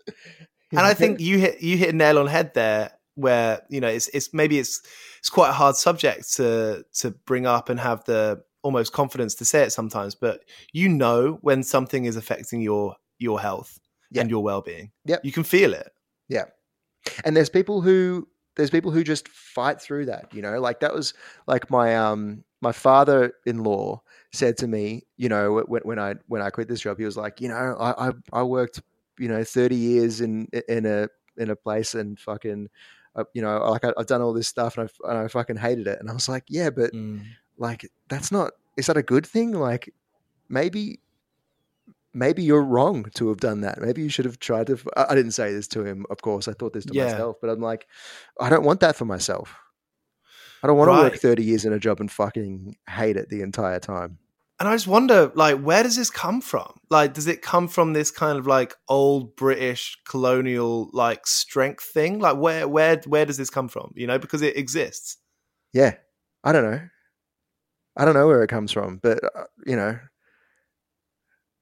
[0.70, 3.88] And I think you hit you hit a nail on head there, where you know
[3.88, 4.82] it's it's maybe it's
[5.18, 9.44] it's quite a hard subject to to bring up and have the almost confidence to
[9.44, 10.40] say it sometimes, but
[10.72, 13.78] you know when something is affecting your your health
[14.10, 14.22] Yeah.
[14.22, 14.90] and your well being.
[15.04, 15.24] Yep.
[15.24, 15.90] you can feel it.
[16.28, 16.44] Yeah.
[17.24, 20.58] And there's people who there's people who just fight through that, you know?
[20.60, 21.12] Like that was
[21.46, 24.00] like my um my father-in-law
[24.32, 27.16] said to me, you know, when, when I when I quit this job, he was
[27.16, 28.80] like, you know, I I, I worked,
[29.18, 32.68] you know, 30 years in in a in a place and fucking
[33.16, 35.56] uh, you know, like I, I've done all this stuff and I, and I fucking
[35.56, 35.98] hated it.
[36.00, 36.90] And I was like, yeah, but
[37.58, 39.52] like that's not is that a good thing?
[39.52, 39.92] Like
[40.48, 41.00] maybe
[42.12, 43.80] maybe you're wrong to have done that.
[43.80, 46.48] Maybe you should have tried to i I didn't say this to him of course.
[46.48, 47.04] I thought this to Yeah.
[47.04, 47.86] myself but i'm like
[48.40, 49.54] i don't want that for myself.
[50.62, 53.42] I don't want to work 30 years in a job and fucking hate it the
[53.42, 54.18] entire time
[54.60, 56.78] And I just wonder, like, where does this come from?
[56.88, 62.20] Like, does it come from this kind of like old British colonial like strength thing?
[62.20, 63.92] Like, where where where does this come from?
[63.96, 65.18] You know, because it exists.
[65.72, 65.94] yeah
[66.44, 66.80] i don't know
[67.96, 69.98] i don't know where it comes from but uh, you know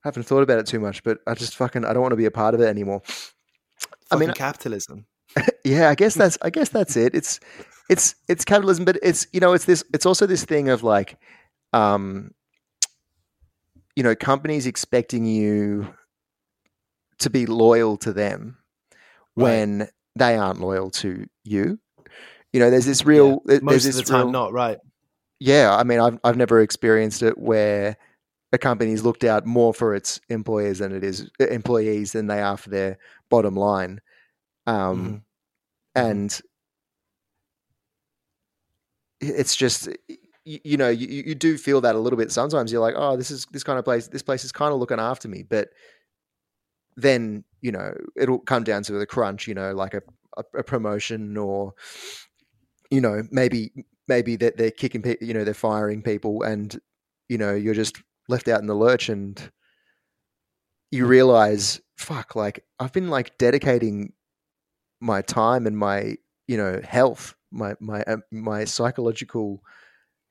[0.04, 2.16] I haven't thought about it too much but i just fucking i don't want to
[2.16, 3.00] be a part of it anymore
[4.10, 5.06] I mean, capitalism.
[5.64, 7.40] yeah i guess that's i guess that's it it's
[7.88, 11.16] it's it's capitalism but it's you know it's this it's also this thing of like
[11.72, 12.32] um
[13.96, 15.92] you know companies expecting you
[17.18, 18.58] to be loyal to them
[19.34, 19.44] Right.
[19.44, 21.78] when they aren't loyal to you
[22.52, 24.78] you know there's this real there's Most of this the time, real, not right.
[25.40, 27.96] yeah i mean i've i've never experienced it where
[28.52, 32.58] a company's looked out more for its employers than it is employees than they are
[32.58, 32.98] for their
[33.30, 34.00] bottom line
[34.66, 35.22] um Mhm.
[35.94, 36.40] and
[39.20, 39.88] it's just
[40.44, 43.16] you, you know you, you do feel that a little bit sometimes you're like oh
[43.16, 45.68] this is this kind of place this place is kind of looking after me but
[46.96, 50.02] then you know it'll come down to the crunch you know like a,
[50.36, 51.72] a, a promotion or
[52.90, 53.72] you know maybe
[54.08, 55.26] maybe that they're kicking people.
[55.26, 56.80] you know they're firing people and
[57.28, 59.50] you know you're just left out in the lurch and
[60.90, 64.12] you realize fuck like i've been like dedicating
[65.00, 69.62] my time and my you know health, my my uh, my psychological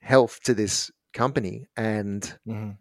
[0.01, 2.71] health to this company, and Mm-hmm.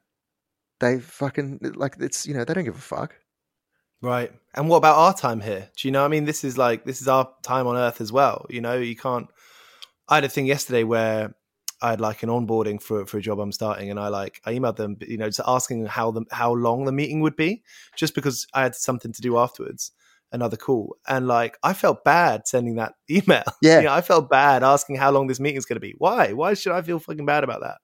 [0.80, 3.14] they fucking like it's you know they don't give a fuck.
[4.02, 4.32] Right.
[4.54, 5.68] And what about our time here?
[5.76, 6.04] Do you know?
[6.04, 8.46] I mean, this is like this is our time on Earth as well.
[8.48, 9.28] You know, you can't.
[10.08, 11.34] I had a thing yesterday where
[11.82, 14.54] I had like an onboarding for for a job I'm starting, and I like I
[14.54, 17.62] emailed them, you know, just asking how the how long the meeting would be,
[17.94, 19.92] just because I had something to do afterwards,
[20.32, 23.44] another call, and like I felt bad sending that email.
[23.62, 23.78] Yeah.
[23.78, 25.94] You know, I felt bad asking how long this meeting's going to be.
[25.98, 26.32] Why?
[26.32, 27.78] Why should I feel fucking bad about that?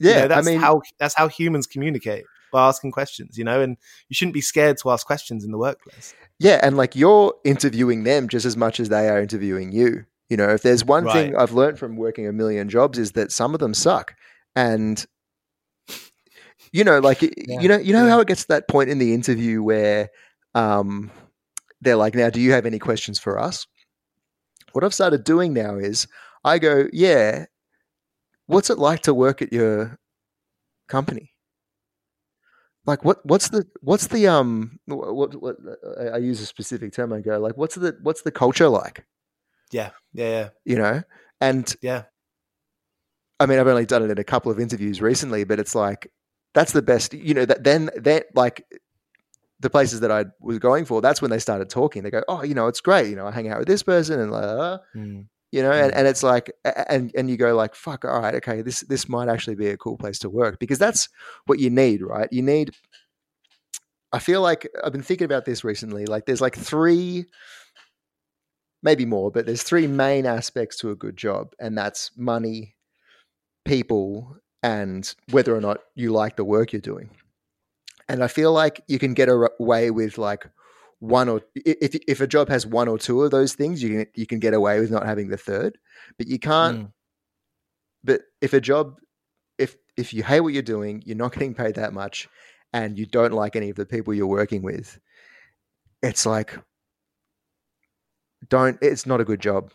[0.00, 3.38] You Yeah, know, that's I mean, how that's how humans communicate by asking questions.
[3.38, 3.76] You know, and
[4.08, 6.14] you shouldn't be scared to ask questions in the workplace.
[6.38, 10.04] Yeah, and like you're interviewing them just as much as they are interviewing you.
[10.28, 13.30] You know, if there's one thing I've learned from working a million jobs is that
[13.30, 14.14] some of them suck.
[14.56, 15.04] And
[16.72, 18.08] you know, like you know, you know yeah.
[18.08, 20.08] how it gets to that point in the interview where
[20.54, 21.10] um
[21.82, 23.66] they're like, "Now, do you have any questions for us?"
[24.72, 26.06] What I've started doing now is
[26.44, 27.46] I go, "Yeah,
[28.46, 29.98] what's it like to work at your
[30.88, 31.32] company?"
[32.86, 35.56] like what what's the what's the um what, what,
[36.12, 39.04] I use a specific term I go like what's the what's the culture like
[39.70, 41.02] Yeah, yeah, yeah, you know
[41.40, 42.04] and yeah.
[43.40, 46.10] I mean I've only done it in a couple of interviews recently but it's like
[46.54, 48.64] that's the best you know that then that like
[49.62, 52.42] the places that I was going for that's when they started talking they go oh
[52.42, 54.78] you know it's great you know I hang out with this person and like uh,
[54.94, 55.26] Mm.
[55.52, 55.96] you know and, Mm.
[55.96, 56.52] and it's like
[56.88, 59.76] and and you go like fuck all right okay this this might actually be a
[59.76, 61.08] cool place to work because that's
[61.46, 62.72] what you need right you need
[64.12, 67.24] i feel like i've been thinking about this recently like there's like three
[68.82, 72.74] maybe more but there's three main aspects to a good job and that's money
[73.64, 77.10] people and whether or not you like the work you're doing
[78.08, 80.46] and i feel like you can get away with like
[81.02, 84.06] one or if if a job has one or two of those things, you can
[84.14, 85.76] you can get away with not having the third.
[86.16, 86.84] But you can't.
[86.84, 86.92] Mm.
[88.04, 89.00] But if a job,
[89.58, 92.28] if if you hate what you're doing, you're not getting paid that much,
[92.72, 95.00] and you don't like any of the people you're working with,
[96.04, 96.56] it's like
[98.48, 98.78] don't.
[98.80, 99.72] It's not a good job.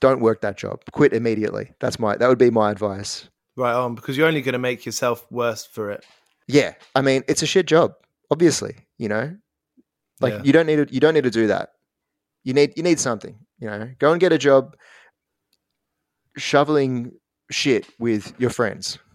[0.00, 0.82] Don't work that job.
[0.90, 1.74] Quit immediately.
[1.78, 2.16] That's my.
[2.16, 3.28] That would be my advice.
[3.56, 6.04] Right on, because you're only going to make yourself worse for it.
[6.52, 7.92] Yeah, I mean it's a shit job.
[8.30, 9.36] Obviously, you know,
[10.20, 10.42] like Yeah.
[10.44, 10.92] you don't need to.
[10.94, 11.70] You don't need to do that.
[12.44, 12.72] You need.
[12.76, 13.38] You need something.
[13.58, 14.76] You know, go and get a job
[16.36, 17.12] shoveling
[17.50, 18.98] shit with your friends.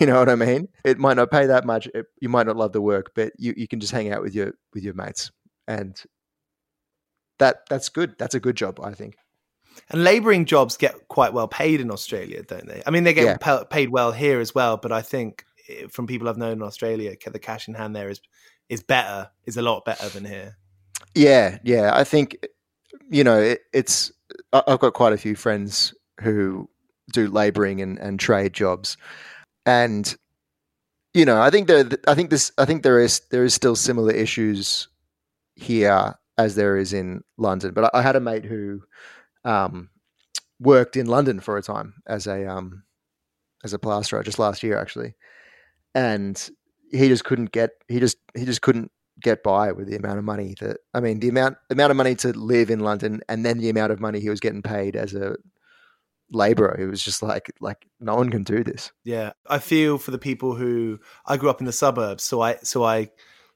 [0.00, 0.66] You know what I mean?
[0.84, 1.86] It might not pay that much.
[1.94, 4.34] It, you might not love the work, but you, you can just hang out with
[4.34, 5.30] your with your mates,
[5.68, 5.96] and
[7.38, 8.16] that that's good.
[8.18, 9.14] That's a good job, I think.
[9.90, 12.82] And labouring jobs get quite well paid in Australia, don't they?
[12.84, 13.36] I mean, they get Yeah.
[13.36, 15.44] pa- paid well here as well, but I think
[15.90, 18.20] from people I've known in Australia, the cash in hand there is
[18.68, 20.56] is better, is a lot better than here.
[21.14, 21.92] Yeah, yeah.
[21.94, 22.46] I think
[23.10, 24.12] you know it, it's.
[24.52, 26.68] I've got quite a few friends who
[27.12, 28.96] do labouring and, and trade jobs,
[29.64, 30.14] and
[31.14, 31.88] you know I think there.
[32.06, 32.52] I think this.
[32.58, 34.88] I think there is there is still similar issues
[35.54, 37.72] here as there is in London.
[37.72, 38.82] But I, I had a mate who
[39.44, 39.88] um,
[40.60, 42.82] worked in London for a time as a um,
[43.64, 45.14] as a plasterer just last year actually,
[45.96, 46.50] and
[46.92, 50.24] he just couldn't get he just he just couldn't get by with the amount of
[50.24, 53.58] money that I mean the amount amount of money to live in London and then
[53.58, 55.36] the amount of money he was getting paid as a
[56.30, 56.76] laborer.
[56.78, 58.92] It was just like like no one can do this.
[59.04, 62.56] Yeah, I feel for the people who I grew up in the suburbs, so I
[62.62, 63.10] so I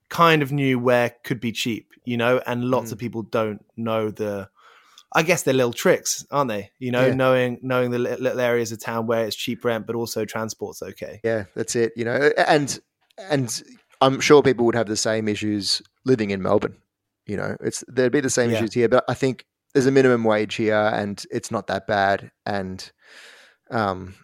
[0.09, 2.93] kind of knew where could be cheap, you know, and lots Mm.
[2.93, 4.49] of people don't know the.
[5.13, 6.71] I guess they're little tricks, aren't they?
[6.79, 7.15] You know, Yeah.
[7.15, 11.21] knowing knowing the little areas of town where it's cheap rent, but also transport's okay.
[11.25, 11.93] Yeah, that's it.
[11.97, 12.79] You know, and
[13.19, 13.63] and
[14.01, 16.77] I'm sure people would have the same issues living in Melbourne.
[17.27, 18.57] You know, it's there'd be the same Yeah.
[18.59, 22.31] issues here, but I think there's a minimum wage here, and it's not that bad.
[22.47, 22.91] And
[23.71, 24.15] um,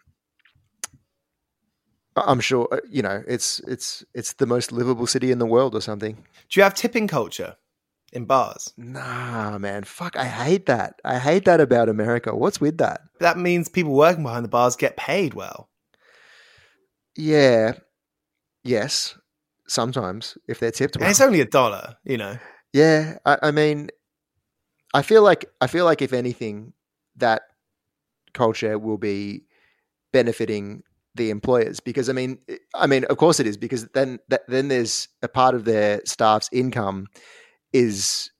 [2.17, 5.75] I'm sure uh, you know it's it's it's the most livable city in the world
[5.75, 6.15] or something.
[6.49, 7.57] Do you have tipping culture
[8.13, 8.73] in bars?
[8.77, 11.01] Nah, man, fuck, I hate that.
[11.05, 12.35] I hate that about America.
[12.35, 13.01] What's with that?
[13.21, 15.69] That means people working behind the bars get paid well.
[17.17, 17.73] Yeah,
[18.63, 19.17] yes,
[19.67, 21.11] sometimes if they're tipped And well.
[21.11, 22.37] it's only a dollar, you know.
[22.73, 23.89] Yeah, I, I mean,
[24.93, 26.73] I feel like I feel like if anything,
[27.17, 27.43] that
[28.35, 29.45] culture will be
[30.13, 30.83] benefiting
[31.15, 32.39] the employers because I mean,
[32.75, 36.03] I mean, of course it is because then that, then there's a part of their
[36.05, 37.07] staff's income
[37.73, 38.31] is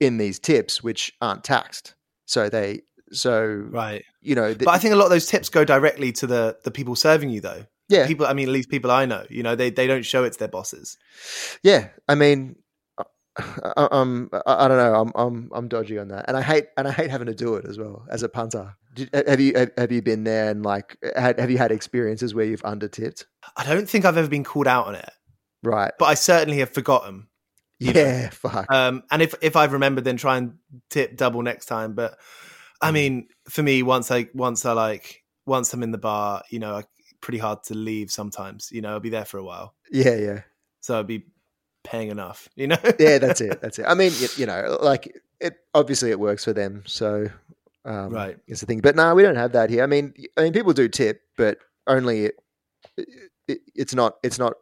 [0.00, 1.94] in these tips which aren't taxed,
[2.26, 4.04] so they so Right.
[4.22, 6.56] you know, the, But I think a lot of those tips go directly to the
[6.64, 7.66] the people serving you though.
[7.88, 10.24] yeah, People I mean at least people I know, you know, they they don't show
[10.24, 10.96] it to their bosses.
[11.62, 12.56] Yeah, I mean,
[13.38, 14.94] I, um, I, I don't know.
[15.00, 17.54] I'm I'm I'm dodgy on that, and I hate and I hate having to do
[17.54, 18.74] it as well as a punter.
[18.94, 22.34] Did, have you have, have you been there and like had, have you had experiences
[22.34, 23.26] where you've under tipped?
[23.56, 25.08] I don't think I've ever been called out on it,
[25.62, 25.92] Right.
[25.98, 27.28] but I certainly have forgotten.
[27.94, 28.30] Yeah.
[28.30, 28.70] Fuck.
[28.72, 30.54] Um, and if if I remember, then try and
[30.90, 31.94] tip double next time.
[31.94, 32.18] But
[32.80, 32.94] I Mm.
[32.94, 36.74] mean, for me, once I once I like once I'm in the bar, you know,
[36.76, 36.84] I,
[37.20, 38.10] pretty hard to leave.
[38.10, 40.16] Sometimes, you know, I'll be there for a while, yeah.
[40.16, 40.40] Yeah.
[40.80, 41.26] so I'll be
[41.84, 42.48] paying enough.
[42.56, 42.78] You know.
[42.98, 43.18] Yeah.
[43.18, 43.60] That's it.
[43.60, 43.86] That's it.
[43.88, 45.54] I mean, you, you know, like it.
[45.74, 46.82] Obviously, it works for them.
[46.86, 47.28] So.
[47.84, 48.38] Um, Right.
[48.46, 49.82] It's the thing, but no, we don't have that here.
[49.82, 51.58] I mean, I mean, people do tip, but
[51.88, 52.34] only it,
[53.48, 54.18] it, it's not.
[54.22, 54.54] It's not.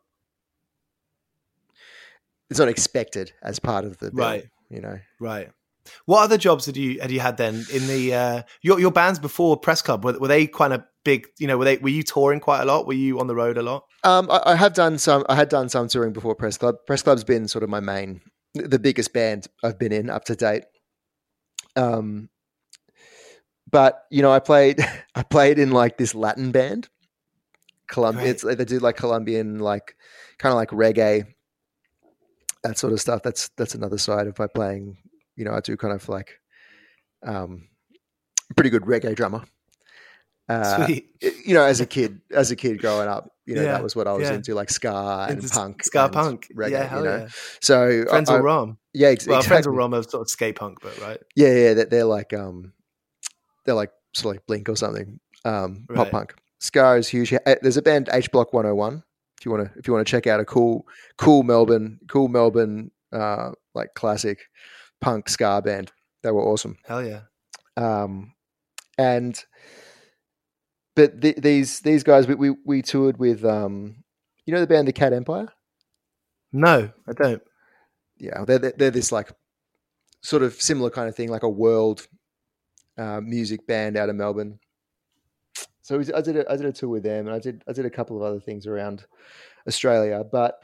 [2.51, 4.45] It's not expected as part of the bill, Right.
[4.69, 4.99] You know.
[5.21, 5.51] Right.
[6.05, 9.19] What other jobs had you had you had then in the uh, your your bands
[9.19, 10.05] before Press Club?
[10.05, 11.27] Were, were they kind of big?
[11.39, 12.87] You know, were they were you touring quite a lot?
[12.87, 13.85] Were you on the road a lot?
[14.05, 15.25] Um, I, I have done some.
[15.29, 16.77] I had done some touring before Press Club.
[16.87, 18.21] Press Club's been sort of my main,
[18.55, 20.65] the biggest band I've been in up to date.
[21.77, 22.29] Um,
[23.71, 24.85] but you know, I played.
[25.15, 26.89] I played in like this Latin band.
[27.89, 28.35] Colombia.
[28.45, 28.57] Right.
[28.57, 29.97] They do like Colombian, like
[30.39, 31.27] kind of like reggae,
[32.63, 33.23] that sort of stuff.
[33.23, 34.97] That's that's another side of my playing.
[35.37, 36.39] You know, I do kind of like,
[37.27, 37.69] um,
[38.57, 39.43] pretty good reggae drummer.
[40.49, 41.09] Uh, Sweet.
[41.47, 43.95] you know, as a kid, as a kid growing up, you know, Yeah, that was
[43.95, 44.35] what I was yeah.
[44.35, 46.71] into, like ska and Into punk, ska and punk, reggae.
[46.73, 47.29] yeah, hell you know, yeah.
[47.63, 48.79] so Friends I, will rom.
[48.93, 49.49] yeah, ex- Well, exactly.
[49.55, 51.21] Friends will rom are sort of skate punk, but right.
[51.37, 52.73] Yeah, yeah, they're, they're like um,
[53.65, 56.35] they're like sort of like Blink or something, um, pop punk.
[56.59, 57.33] Ska is huge.
[57.63, 59.05] There's a band H Block 101.
[59.41, 60.87] If you want to, if you want to check out a cool,
[61.17, 64.39] cool Melbourne, cool Melbourne, uh, like classic
[65.01, 65.91] punk ska band,
[66.23, 66.77] they were awesome.
[66.87, 67.23] Hell yeah.
[67.77, 68.35] um,
[68.99, 69.43] and
[70.95, 74.05] but th- these these guys we, we we toured with um,
[74.45, 75.49] you know the band the Cat Empire
[76.53, 77.43] No, I don't.
[78.19, 79.33] yeah they're they're, they're this like
[80.23, 82.07] sort of similar kind of thing like a world
[82.99, 84.59] uh, music band out of Melbourne
[85.83, 87.73] so we- I did a, I did a tour with them and I did I
[87.73, 89.07] did a couple of other things around
[89.69, 90.59] Australia but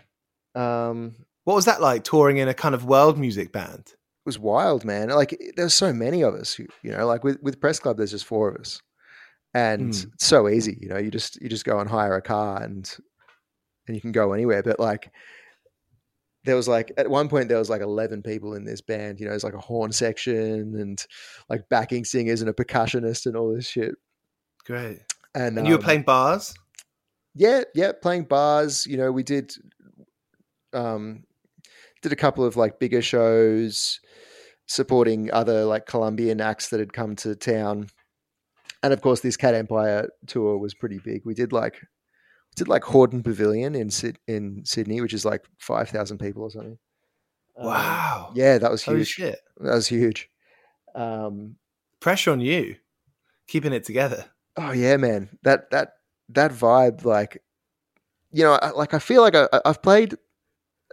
[0.54, 1.14] um,
[1.44, 3.84] What was that like touring in a kind of world music band?
[3.88, 3.94] it
[4.28, 5.08] was wild, man.
[5.10, 8.10] Like there's so many of us, who, you know, like with, with press club, there's
[8.10, 8.80] just four of us
[9.54, 10.04] and Mm.
[10.14, 12.92] it's so easy, you know, you just, you just go and hire a car and,
[13.86, 14.62] and you can go anywhere.
[14.64, 15.10] But like,
[16.44, 19.26] there was like, at one point there was like 11 people in this band, you
[19.28, 21.04] know, it's like a horn section and
[21.48, 23.94] like backing singers and a percussionist and all this shit.
[24.66, 25.00] Great.
[25.34, 26.54] And, And you were um, playing bars?
[27.34, 28.86] yeah, yeah, playing bars.
[28.86, 29.52] You know, we did
[30.72, 31.24] um
[32.02, 34.00] did a couple of like bigger shows
[34.66, 37.88] supporting other like Colombian acts that had come to town.
[38.82, 41.22] And of course this Cat Empire tour was pretty big.
[41.24, 43.90] We did like we did like Hordern Pavilion in
[44.26, 46.78] in Sydney, which is like 5,000 people or something.
[47.56, 48.32] Um, Wow.
[48.34, 49.08] yeah, that was Holy huge.
[49.08, 49.38] shit.
[49.58, 50.28] That was huge.
[50.94, 51.56] Um
[52.00, 52.76] Pressure on you.
[53.48, 54.26] Keeping it together.
[54.57, 55.28] Oh yeah, man.
[55.42, 55.92] That that
[56.30, 57.42] that vibe, like,
[58.32, 60.14] you know, I, like I feel like I, I've played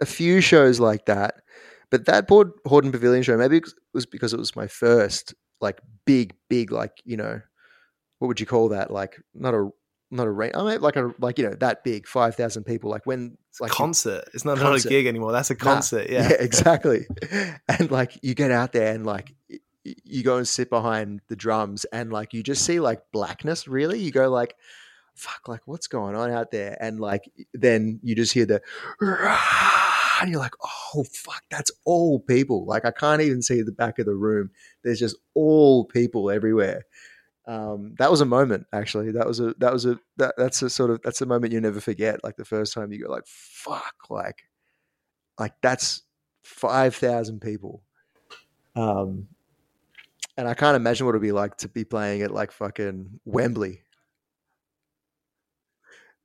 [0.00, 1.34] a few shows like that,
[1.90, 5.80] but that board Hordern Pavilion show maybe it was because it was my first like
[6.04, 7.40] big, big, like you know,
[8.18, 8.90] what would you call that?
[8.90, 9.68] Like not a
[10.10, 10.52] not a rain.
[10.54, 12.90] I mean, like a like you know that big, five thousand people.
[12.90, 14.24] Like when it's like concert.
[14.34, 15.32] It's not, not a gig anymore.
[15.32, 15.58] That's a Nah.
[15.58, 16.10] concert.
[16.10, 16.28] Yeah.
[16.38, 17.06] exactly.
[17.68, 19.32] And like you get out there and like
[19.84, 23.98] you go and sit behind the drums and like you just see like blackness really.
[23.98, 24.54] You go like
[25.14, 28.60] fuck like what's going on out there and like then you just hear the
[30.20, 32.64] and you're like oh fuck that's all people.
[32.66, 34.50] Like I can't even see the back of the room.
[34.82, 36.84] There's just all people everywhere.
[37.46, 39.12] Um, that was a moment actually.
[39.12, 41.60] That was a that was a that, that's a sort of that's a moment you
[41.60, 42.24] never forget.
[42.24, 44.44] Like the first time you go like fuck like
[45.38, 46.02] like that's
[46.44, 47.82] 5,000 people.
[48.76, 49.28] Um,
[50.36, 53.82] and I can't imagine what it'd be like to be playing at like fucking Wembley.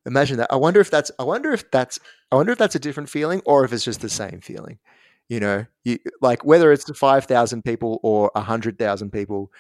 [0.06, 0.52] Imagine that.
[0.52, 2.00] I wonder if that's, I wonder if that's,
[2.32, 4.80] I wonder if that's a different feeling or if it's just the same feeling.
[5.28, 9.52] You know, you like whether it's 5,000 people or 100,000 people,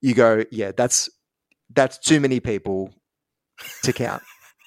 [0.00, 1.08] you go, yeah, that's,
[1.74, 2.94] that's too many people
[3.82, 4.22] to count.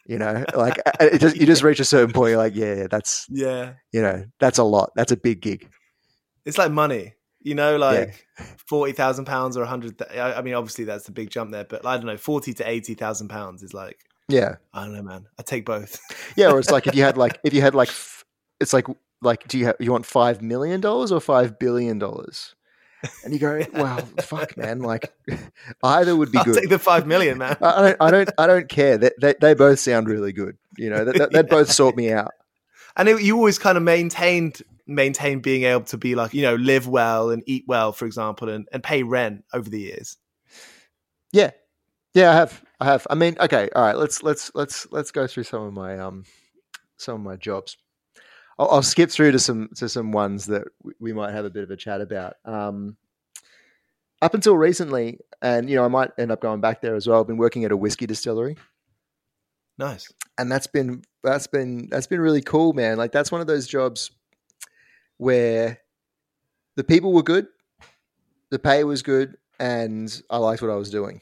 [0.06, 2.32] You know, like it just, you just reach a certain point.
[2.32, 3.74] You're like, yeah, yeah, that's, Yeah.
[3.94, 4.92] you know, that's a lot.
[4.96, 5.70] That's a big gig.
[6.46, 7.14] It's like money.
[7.42, 8.28] You know, like
[8.68, 10.02] forty thousand pounds or a hundred.
[10.12, 12.96] I mean, obviously that's a big jump there, but I don't know, forty to eighty
[12.96, 13.98] thousand pounds is like
[14.30, 14.56] Yeah.
[14.74, 15.26] I don't know, man.
[15.38, 16.00] I take both.
[16.36, 16.52] Yeah.
[16.52, 17.90] Or it's like if you had like, if you had like,
[18.62, 18.86] it's like,
[19.22, 22.02] like, do you have, you want $5 million or $5 billion?
[22.02, 24.80] And you go, well, fuck, man.
[24.80, 25.12] Like,
[25.84, 26.56] either would be I'll good.
[26.56, 27.58] take the five million, man.
[27.62, 28.98] I don't, I don't, I don't care.
[28.98, 30.58] They, they, they both sound really good.
[30.78, 32.32] You know, that, that, they'd both sort me out.
[32.96, 36.56] And it, you always kind of maintained maintain being able to be like you know
[36.56, 40.18] live well and eat well, for example, and and pay rent over the years?
[41.32, 41.52] Yeah,
[42.14, 42.64] yeah, I have.
[42.80, 43.08] I have.
[43.10, 43.98] I mean, okay, all right.
[43.98, 46.24] Let's let's let's let's go through some of my um
[46.98, 47.78] some of my jobs.
[48.58, 50.68] I'll, I'll skip through to some to some ones that
[51.00, 52.36] we might have a bit of a chat about.
[52.46, 52.98] Um,
[54.22, 57.22] up until recently, and you know, I might end up going back there as well.
[57.22, 58.58] I've been working at a whiskey distillery.
[59.78, 60.12] Nice.
[60.38, 62.98] And that's been that's been that's been really cool, man.
[62.98, 64.12] Like that's one of those jobs
[65.20, 65.80] where
[66.78, 67.48] the people were good,
[68.50, 71.22] the pay was good, and I liked what I was doing.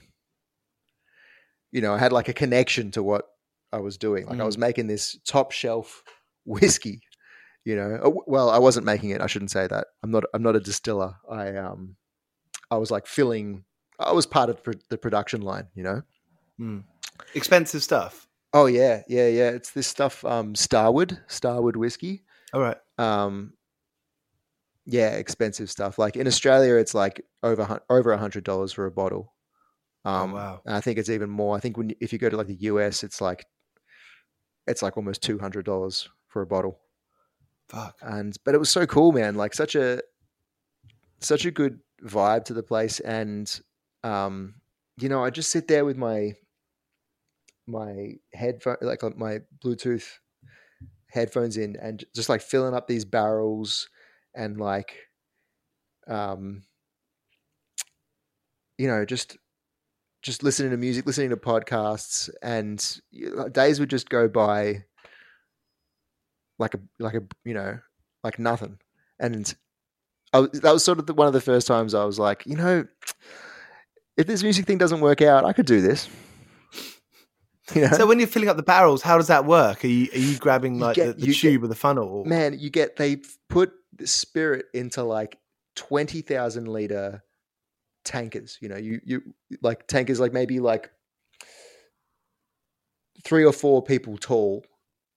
[1.72, 3.26] You know, I had like a connection to what
[3.74, 4.28] I was doing.
[4.28, 4.42] Like mm.
[4.42, 6.04] I was making this top shelf
[6.46, 7.02] whiskey.
[7.66, 9.20] You know, oh, well, I wasn't making it.
[9.20, 9.88] I shouldn't say that.
[10.02, 10.24] I'm not.
[10.34, 11.16] I'm not a distiller.
[11.30, 11.98] I um,
[12.72, 13.66] I was like filling.
[14.00, 15.68] I was part of the production line.
[15.76, 16.02] You know,
[16.58, 16.84] mm.
[17.34, 18.28] expensive stuff.
[18.54, 19.50] Oh yeah, yeah, yeah.
[19.50, 22.24] It's this stuff, um, Starwood, Starward whiskey.
[22.54, 22.78] All right.
[22.98, 23.54] Um,
[24.90, 26.00] yeah, expensive stuff.
[26.00, 29.36] Like in Australia, it's like over over a hundred dollars for a bottle.
[30.06, 30.62] Oh, um, oh, wow.
[30.66, 31.58] I think it's even more.
[31.58, 33.46] I think when if you go to like the US, it's like
[34.66, 36.80] it's like almost two hundred dollars for a bottle.
[37.68, 37.98] Fuck.
[38.02, 39.36] And but it was so cool, man.
[39.36, 40.02] Like such a
[41.20, 43.60] such a good vibe to the place, and
[44.06, 44.56] um,
[44.98, 46.32] you know, I just sit there with my
[47.68, 50.08] my headphone, like uh, my Bluetooth
[51.12, 53.90] headphones in, and just like filling up these barrels
[54.38, 54.96] and like,
[56.08, 56.64] um,
[58.78, 59.38] you know, just
[60.22, 63.02] just listening to music, listening to podcasts, and
[63.54, 64.84] days would just go by
[66.60, 67.80] like a like a you know
[68.24, 68.78] like nothing.
[69.20, 69.54] And
[70.34, 72.56] I, that was sort of the, one of the first times I was like, you
[72.56, 72.86] know,
[74.16, 76.08] if this music thing doesn't work out, I could do this.
[77.76, 77.98] You know?
[77.98, 79.84] So when you're filling up the barrels, how does that work?
[79.84, 82.24] Are you are you grabbing like get, the, the tube get, or the funnel?
[82.24, 83.18] Man, you get they
[83.50, 83.74] put
[84.06, 85.38] spirit into like
[85.76, 87.24] twenty thousand liter
[88.04, 88.58] tankers.
[88.62, 89.22] You know, you you
[89.62, 90.92] like tankers like maybe like
[93.24, 94.66] three or four people tall,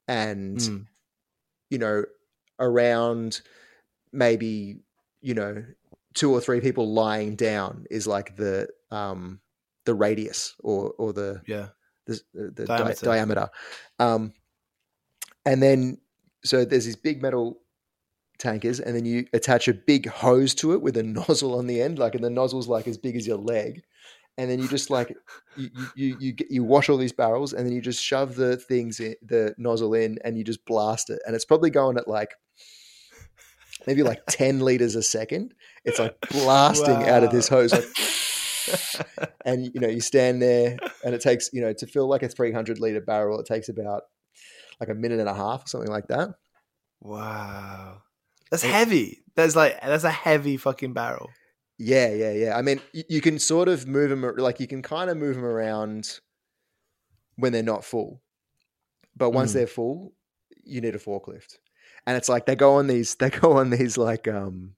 [0.09, 0.87] and mm.
[1.71, 2.05] you know
[2.59, 3.43] around
[4.13, 4.81] maybe
[5.21, 5.65] you know
[6.15, 9.41] two or three people lying down is like the um
[9.85, 11.69] the radius or or the yeah
[12.07, 12.95] the, the diameter.
[12.95, 13.49] Di- diameter.
[13.99, 14.33] Um,
[15.45, 15.99] and then,
[16.45, 17.60] so there's these big metal
[18.41, 21.81] tankers, and then you attach a big hose to it with a nozzle on the
[21.81, 23.83] end, like, and the nozzle's like as big as your leg.
[24.39, 25.15] And then you just like
[25.57, 28.57] you you you get, you wash all these barrels, and then you just shove the
[28.57, 32.09] things in, the nozzle in, and you just blast it, and it's probably going at
[32.09, 32.31] like
[33.87, 35.55] maybe like 10 liters a second.
[35.85, 37.17] It's like blasting wow.
[37.17, 37.73] out of this hose.
[37.73, 37.85] Like,
[39.45, 42.29] and you know you stand there and it takes you know to fill like a
[42.29, 44.03] 300 liter barrel it takes about
[44.79, 46.29] like a minute and a half or something like that
[47.01, 48.03] wow
[48.51, 51.31] that's heavy that's like that's a heavy fucking barrel
[51.79, 54.83] yeah yeah yeah i mean you, you can sort of move them like you can
[54.83, 56.21] kind of move them around
[57.37, 58.21] when they're not full
[59.17, 59.55] but once mm.
[59.55, 60.13] they're full
[60.65, 61.59] you need a forklift
[62.07, 64.75] and it's like they go on these they go on these like um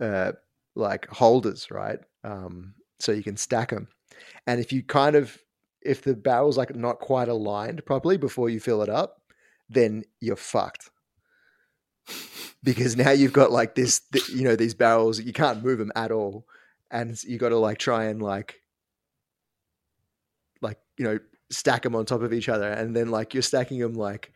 [0.00, 0.32] uh
[0.76, 3.88] like holders right um, so you can stack them.
[4.46, 5.38] And if you kind of
[5.82, 9.22] if the barrel's like not quite aligned properly before you fill it up,
[9.68, 10.90] then you're fucked.
[12.62, 14.02] Because now you've got like this,
[14.32, 16.46] you know, these barrels you can't move them at all,
[16.90, 18.60] and you got to like try and like,
[20.60, 21.18] like you know,
[21.50, 24.32] stack them on top of each other, and then like you're stacking them like,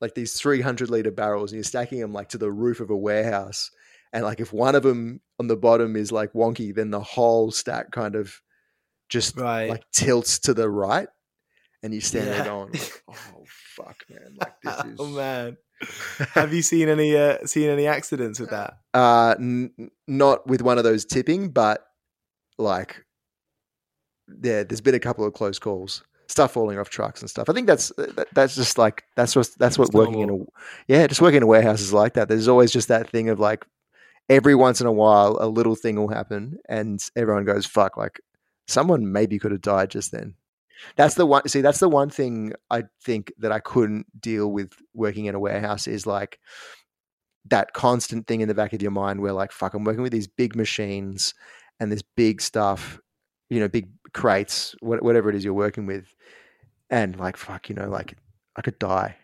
[0.00, 2.96] like these 300 liter barrels, and you're stacking them like to the roof of a
[2.96, 3.70] warehouse,
[4.12, 7.50] and like if one of them on the bottom is like wonky, then the whole
[7.50, 8.40] stack kind of
[9.08, 9.70] just right.
[9.70, 11.08] like tilts to the right,
[11.82, 12.36] and you stand yeah.
[12.36, 14.36] there going, like, "Oh fuck, man!
[14.38, 15.56] Like this oh, is." oh man.
[16.34, 18.74] Have you seen any uh, seen any accidents with that?
[18.92, 21.84] Uh, n- not with one of those tipping, but
[22.58, 23.04] like,
[24.28, 27.48] yeah, there's been a couple of close calls stuff falling off trucks and stuff.
[27.48, 30.36] I think that's that, that's just like that's what that's what working in a
[30.86, 32.28] yeah, just working in a warehouse is like that.
[32.28, 33.64] There's always just that thing of like
[34.30, 38.20] every once in a while a little thing will happen and everyone goes fuck like
[38.68, 40.34] someone maybe could have died just then
[40.96, 44.72] that's the one see that's the one thing i think that i couldn't deal with
[44.94, 46.38] working in a warehouse is like
[47.46, 50.12] that constant thing in the back of your mind where like fuck i'm working with
[50.12, 51.34] these big machines
[51.78, 53.00] and this big stuff
[53.48, 56.14] you know big crates whatever it is you're working with
[56.90, 58.16] and like fuck you know like
[58.56, 59.16] i could die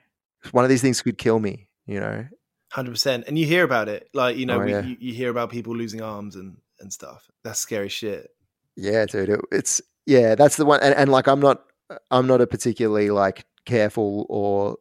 [0.52, 2.26] one of these things could kill me you know
[2.72, 4.82] Hundred percent, and you hear about it, like you know, oh, yeah.
[4.82, 7.30] you, you, hear about people losing arms and and stuff.
[7.44, 8.28] That's scary shit.
[8.76, 10.80] Yeah, dude, it, it's yeah, that's the one.
[10.82, 11.62] And, and like, I'm not,
[12.10, 14.78] I'm not a particularly like careful or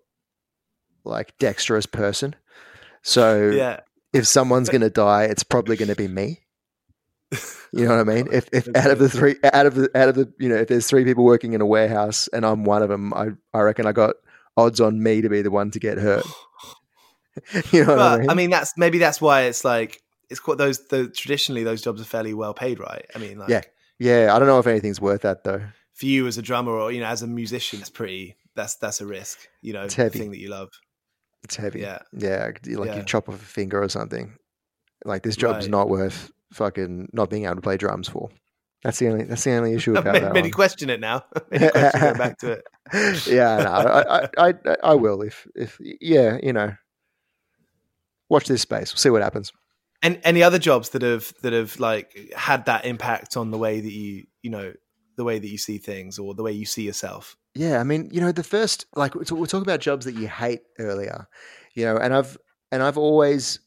[1.03, 2.35] like dexterous person,
[3.03, 3.81] So Yeah.
[4.13, 6.41] if someone's going to die, it's probably going to be me.
[7.73, 8.27] You know what I mean?
[8.31, 10.67] If, if out of the three, out of the, out of the, you know, if
[10.67, 13.85] there's three people working in a warehouse and I'm one of them, I, I reckon
[13.85, 14.15] I got
[14.57, 16.25] odds on me to be the one to get hurt.
[17.71, 18.29] you know what I mean?
[18.29, 20.87] I mean, that's maybe that's why it's like it's quite those.
[20.87, 23.05] The, traditionally, those jobs are fairly well paid, right?
[23.13, 23.61] I mean, like, Yeah.
[23.99, 25.61] Yeah, I don't know if anything's worth that though.
[25.93, 28.35] for you as a drummer or you know as a musician, it's pretty.
[28.55, 29.39] That's that's a risk.
[29.61, 30.19] You know, It's the heavy.
[30.19, 30.69] thing that you love.
[31.43, 31.81] It's heavy.
[31.81, 31.99] Yeah.
[32.13, 32.51] Yeah.
[32.65, 32.97] Like Yeah.
[32.97, 34.33] you chop off a finger or something.
[35.03, 35.71] Like this job's Right.
[35.71, 38.29] not worth fucking not being able to play drums for.
[38.83, 40.33] That's the only, that's the only issue about that.
[40.33, 40.51] one.
[40.51, 41.23] question it now.
[41.51, 42.63] many question going back to it.
[43.27, 46.71] yeah, no, I, I, I, I will if, if, yeah, you know,
[48.29, 48.93] watch this space.
[48.93, 49.51] We'll see what happens.
[50.05, 53.79] And any other jobs that have that have like had that impact on the way
[53.79, 54.71] that you you know
[55.15, 57.35] the way that you see things or the way you see yourself.
[57.55, 60.61] Yeah, I mean, you know, the first like we're talk- about jobs that you hate
[60.77, 61.27] earlier,
[61.73, 62.37] you know, and I've
[62.71, 63.59] and I've always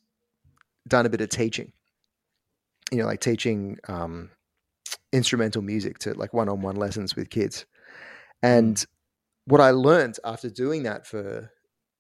[0.87, 1.73] done a bit of teaching,
[2.93, 4.31] you know, like teaching um,
[5.13, 7.67] instrumental music to like one-on-one lessons with kids,
[8.45, 8.87] and
[9.47, 11.51] what I learned after doing that for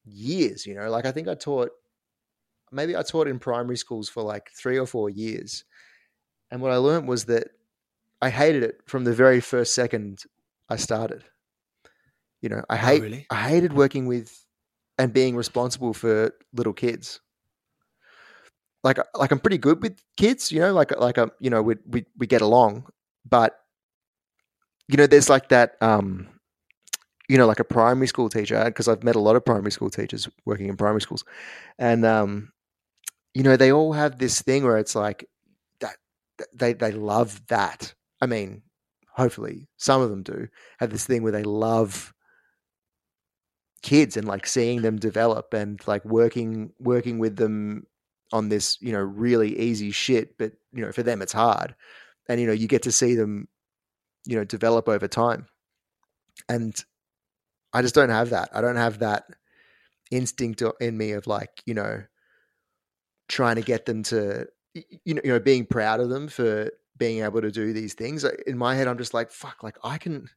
[0.04, 1.72] years, you know, like I think I taught
[2.72, 5.64] maybe I taught in primary schools for like three or four years,
[6.50, 7.48] and what I learned was that
[8.20, 10.22] I hated it from the very first second
[10.68, 11.24] I started.
[12.40, 13.26] You know, I hate really?
[13.30, 14.44] I hated working with
[14.98, 17.20] and being responsible for little kids.
[18.84, 21.76] Like like I'm pretty good with kids, you know, like like um, you know, we
[21.86, 22.86] we we get along,
[23.28, 23.58] but
[24.88, 26.28] you know, there's like that um
[27.28, 29.90] you know, like a primary school teacher, because I've met a lot of primary school
[29.90, 31.24] teachers working in primary schools.
[31.78, 32.52] And um
[33.34, 35.28] you know, they all have this thing where it's like
[35.80, 35.96] that
[36.54, 37.94] they they love that.
[38.20, 38.62] I mean,
[39.18, 40.48] hopefully some of them do
[40.78, 42.12] have this thing where they love
[43.82, 47.84] kids and like seeing them develop and like working working with them
[48.32, 51.74] on this you know really easy shit but you know for them it's hard.
[52.28, 53.48] And you know you get to see them
[54.24, 55.46] you know develop over time.
[56.48, 56.74] And
[57.72, 58.50] i just don't have that.
[58.52, 59.24] I don't have that
[60.10, 62.02] instinct in me of like you know
[63.28, 67.22] trying to get them to you know you know being proud of them for being
[67.22, 70.28] able to do these things in my head i'm just like fuck like i can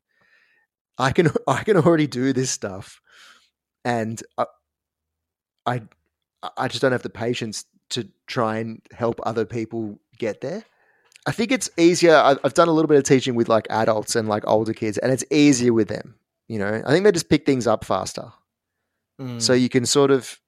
[0.98, 3.02] i can i can already do this stuff
[3.84, 4.46] and I,
[5.66, 5.82] I
[6.58, 10.64] I just don't have the patience to try and help other people get there.
[11.28, 12.16] I think it's easier.
[12.16, 14.98] I've, I've done a little bit of teaching with like adults and like older kids,
[14.98, 16.16] and it's easier with them.
[16.48, 18.32] You know, I think they just pick things up faster,
[19.20, 19.40] Mm.
[19.40, 20.40] so you can sort of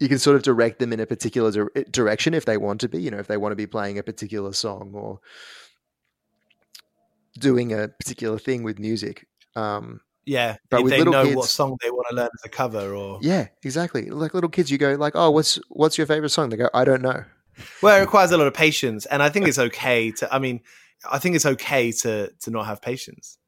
[0.00, 2.88] you can sort of direct them in a particular dir- direction if they want to
[2.88, 3.00] be.
[3.00, 5.20] You know, if they want to be playing a particular song or
[7.38, 9.26] doing a particular thing with music.
[9.56, 12.48] Um, yeah, but if with they know what song they want to learn as a
[12.48, 14.10] cover or Yeah, exactly.
[14.10, 16.84] Like little kids, you go like, "Oh, what's what's your favorite song?" They go, "I
[16.84, 17.24] don't know."
[17.82, 20.34] well, it requires a lot of patience, and I think it's okay to.
[20.34, 20.60] I mean,
[21.10, 23.38] I think it's okay to to not have patience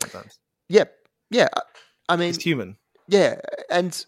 [0.00, 0.38] sometimes.
[0.68, 0.92] Yep.
[1.30, 1.48] Yeah.
[1.54, 1.62] I-
[2.08, 2.76] I mean, It's human.
[3.08, 4.06] yeah, and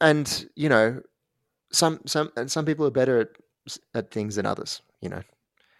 [0.00, 1.00] and you know,
[1.72, 3.28] some some and some people are better at
[3.94, 4.82] at things than others.
[5.00, 5.22] You know,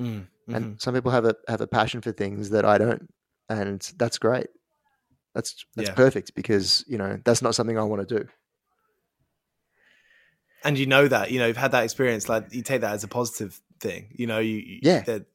[0.00, 0.54] Mm, mhm.
[0.56, 3.08] and some people have a have a passion for things that I don't,
[3.48, 4.46] and that's great.
[5.34, 5.94] That's that's Yeah.
[5.94, 8.28] perfect because you know that's not something I want to do.
[10.64, 13.04] and you know that you know you've had that experience like you take that as
[13.04, 15.02] a positive thing you know you you- Yeah.
[15.02, 15.26] that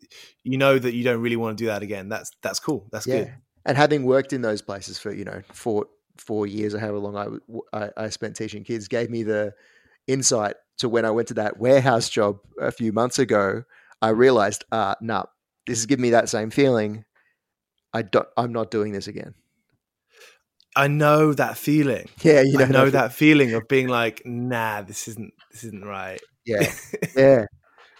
[0.43, 3.07] you know that you don't really want to do that again that's that's cool that's
[3.07, 3.15] yeah.
[3.19, 3.33] good
[3.65, 7.41] And having worked in those places for you know four four years or however long
[7.73, 9.53] I I spent teaching kids gave me the
[10.07, 13.63] insight to when I went to that warehouse job a few months ago.
[14.01, 15.23] I realized, ah, nah,
[15.65, 17.05] this is giving me that same feeling.
[17.93, 18.27] I don't.
[18.37, 19.33] I'm not doing this again.
[20.75, 24.81] i know that feeling Yeah, you know, i know that feeling of being like nah
[24.81, 26.71] this isn't this isn't right Yeah,
[27.15, 27.45] yeah,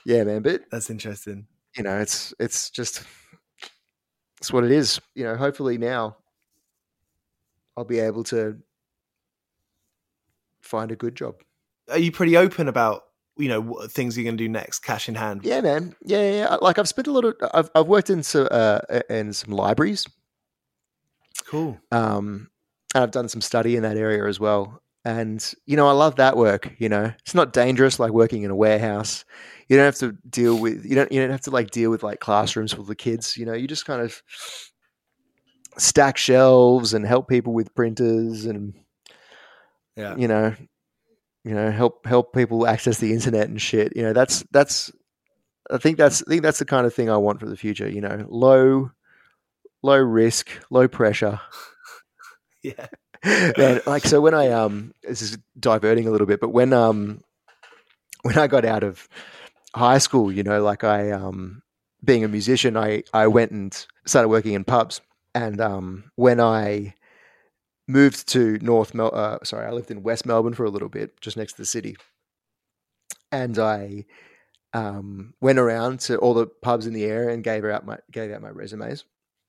[0.05, 0.41] yeah, man.
[0.41, 3.03] But that's interesting you know, it's it's just
[4.39, 4.99] it's what it is.
[5.16, 6.18] You know, hopefully now
[7.76, 8.58] I'll be able to
[10.62, 11.36] find a good job.
[11.90, 13.04] are you pretty open about
[13.38, 15.96] you know what things you're going to do next cash in hand Yeah, man.
[16.04, 16.56] Yeah, yeah.
[16.62, 20.08] Like I've spent a lot of I've I've worked in some uh, in some libraries.
[21.48, 22.50] cool Um,
[22.94, 24.82] and I've done some study in that area as well.
[25.06, 26.72] And you know, I love that work.
[26.78, 29.26] You know, it's not dangerous like working in a warehouse.
[29.68, 32.04] You don't have to deal with you don't you don't have to like deal with
[32.04, 33.36] like classrooms full of kids.
[33.36, 34.22] You know, you just kind of
[35.78, 38.74] stack shelves and help people with printers and
[39.96, 40.16] yeah.
[40.16, 40.56] you know
[41.44, 43.96] you know help help people access the internet and shit.
[43.96, 44.92] You know that's that's
[45.72, 47.88] i think that's i think that's the kind of thing i want for the future
[47.88, 48.92] you know low
[49.82, 51.40] low risk low pressure.
[52.64, 52.88] Yeah.
[53.58, 57.22] Man, like so when I um this is diverting a little bit, but when um
[58.22, 59.08] when I got out of
[59.76, 61.62] high school, you know, like I um
[62.04, 63.74] being a musician, I I went and
[64.06, 65.02] started working in pubs,
[65.36, 66.96] and um when I
[67.88, 71.20] moved to North Mel, uh, sorry, I lived in West Melbourne for a little bit,
[71.22, 71.96] just next to the city,
[73.32, 74.06] and I
[74.74, 78.32] um went around to all the pubs in the area and gave out my gave
[78.32, 79.06] out my resumes,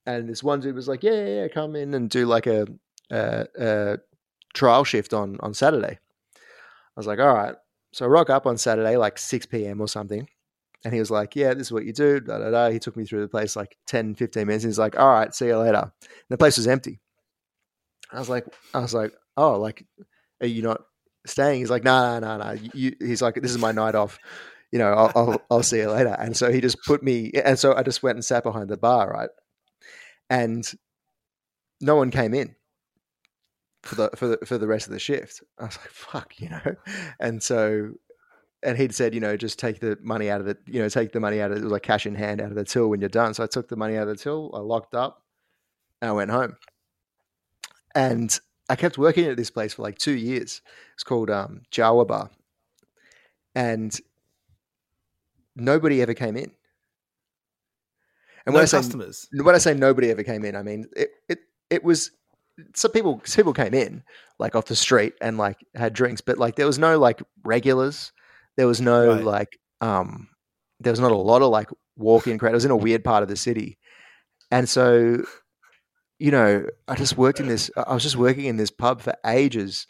[0.06, 2.66] and this one dude was like, yeah, yeah, yeah come in and do like a
[3.10, 3.98] a, a
[4.54, 5.98] trial shift on on Saturday.
[6.96, 7.56] I was like, all right.
[7.92, 9.80] So I rock up on Saturday, like 6 p.m.
[9.80, 10.28] or something.
[10.84, 12.20] And he was like, yeah, this is what you do.
[12.20, 12.70] Da, da, da.
[12.70, 14.64] He took me through the place like 10, 15 minutes.
[14.64, 15.92] And he's like, all right, see you later.
[16.02, 17.00] And the place was empty.
[18.12, 19.86] I was like, I was like, oh, like,
[20.40, 20.82] are you not
[21.26, 21.60] staying?
[21.60, 22.58] He's like, no, no, no, no.
[22.74, 24.18] He's like, this is my night off.
[24.70, 26.16] You know, I'll, I'll, I'll see you later.
[26.18, 28.76] And so he just put me, and so I just went and sat behind the
[28.76, 29.30] bar, right?
[30.28, 30.70] And
[31.80, 32.54] no one came in
[33.82, 35.42] for the for the for the rest of the shift.
[35.58, 36.74] I was like, fuck, you know.
[37.20, 37.92] And so
[38.64, 41.12] and he'd said, you know, just take the money out of the, you know, take
[41.12, 43.00] the money out of it was like cash in hand out of the till when
[43.00, 43.34] you're done.
[43.34, 45.22] So I took the money out of the till, I locked up,
[46.00, 46.56] and I went home.
[47.94, 48.38] And
[48.68, 50.62] I kept working at this place for like two years.
[50.94, 52.30] It's called um, Jawa Bar,
[53.54, 53.96] and
[55.54, 56.50] nobody ever came in.
[58.46, 59.28] And no when I say customers.
[59.32, 61.10] when I say nobody ever came in, I mean it.
[61.28, 61.38] It
[61.70, 62.10] it was
[62.74, 64.02] some people some people came in
[64.38, 68.12] like off the street and like had drinks, but like there was no like regulars.
[68.56, 69.24] There was no right.
[69.24, 70.28] like um
[70.80, 72.52] there was not a lot of like walk-in crowd.
[72.52, 73.78] It was in a weird part of the city.
[74.50, 75.24] And so,
[76.18, 79.14] you know, I just worked in this I was just working in this pub for
[79.26, 79.86] ages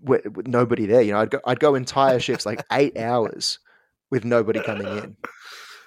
[0.00, 1.02] with, with nobody there.
[1.02, 3.58] You know, I'd go I'd go entire shifts like 8 hours
[4.10, 5.16] with nobody coming in.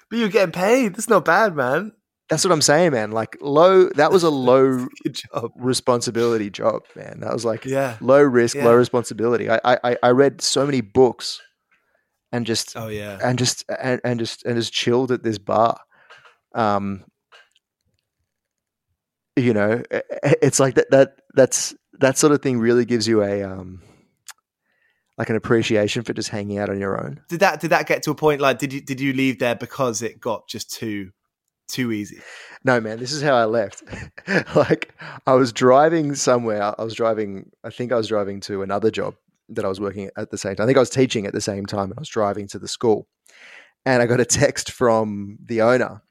[0.09, 0.95] But you're getting paid.
[0.95, 1.93] That's not bad, man.
[2.33, 3.11] That's what I'm saying, man.
[3.11, 5.51] Like low, that was a low job.
[5.55, 7.19] responsibility job, man.
[7.19, 7.95] That was like yeah.
[8.01, 8.65] low risk, yeah.
[8.65, 9.51] low responsibility.
[9.51, 11.39] I, I I read so many books,
[12.31, 15.79] and just oh yeah, and just and, and just and just chilled at this bar.
[16.55, 17.05] Um,
[19.35, 19.83] you know,
[20.41, 23.83] it's like that that that's that sort of thing really gives you a um
[25.19, 27.21] like an appreciation for just hanging out on your own.
[27.29, 29.53] Did that did that get to a point like did you did you leave there
[29.53, 31.11] because it got just too
[31.73, 32.19] too easy.
[32.63, 33.83] No, man, this is how I left.
[34.55, 34.93] like
[35.27, 36.73] I was driving somewhere.
[36.79, 37.51] I was driving.
[37.63, 39.15] I think I was driving to another job
[39.49, 40.63] that I was working at the same time.
[40.63, 42.67] I think I was teaching at the same time, and I was driving to the
[42.67, 43.07] school.
[43.85, 46.01] And I got a text from the owner.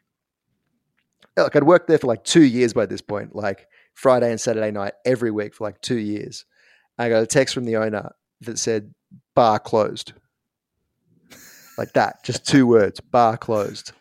[1.37, 4.71] Like I'd worked there for like two years by this point, like Friday and Saturday
[4.71, 6.45] night every week for like two years.
[6.99, 8.11] I got a text from the owner
[8.43, 8.93] that said
[9.35, 10.13] "bar closed,"
[11.79, 13.93] like that, just two words, "bar closed."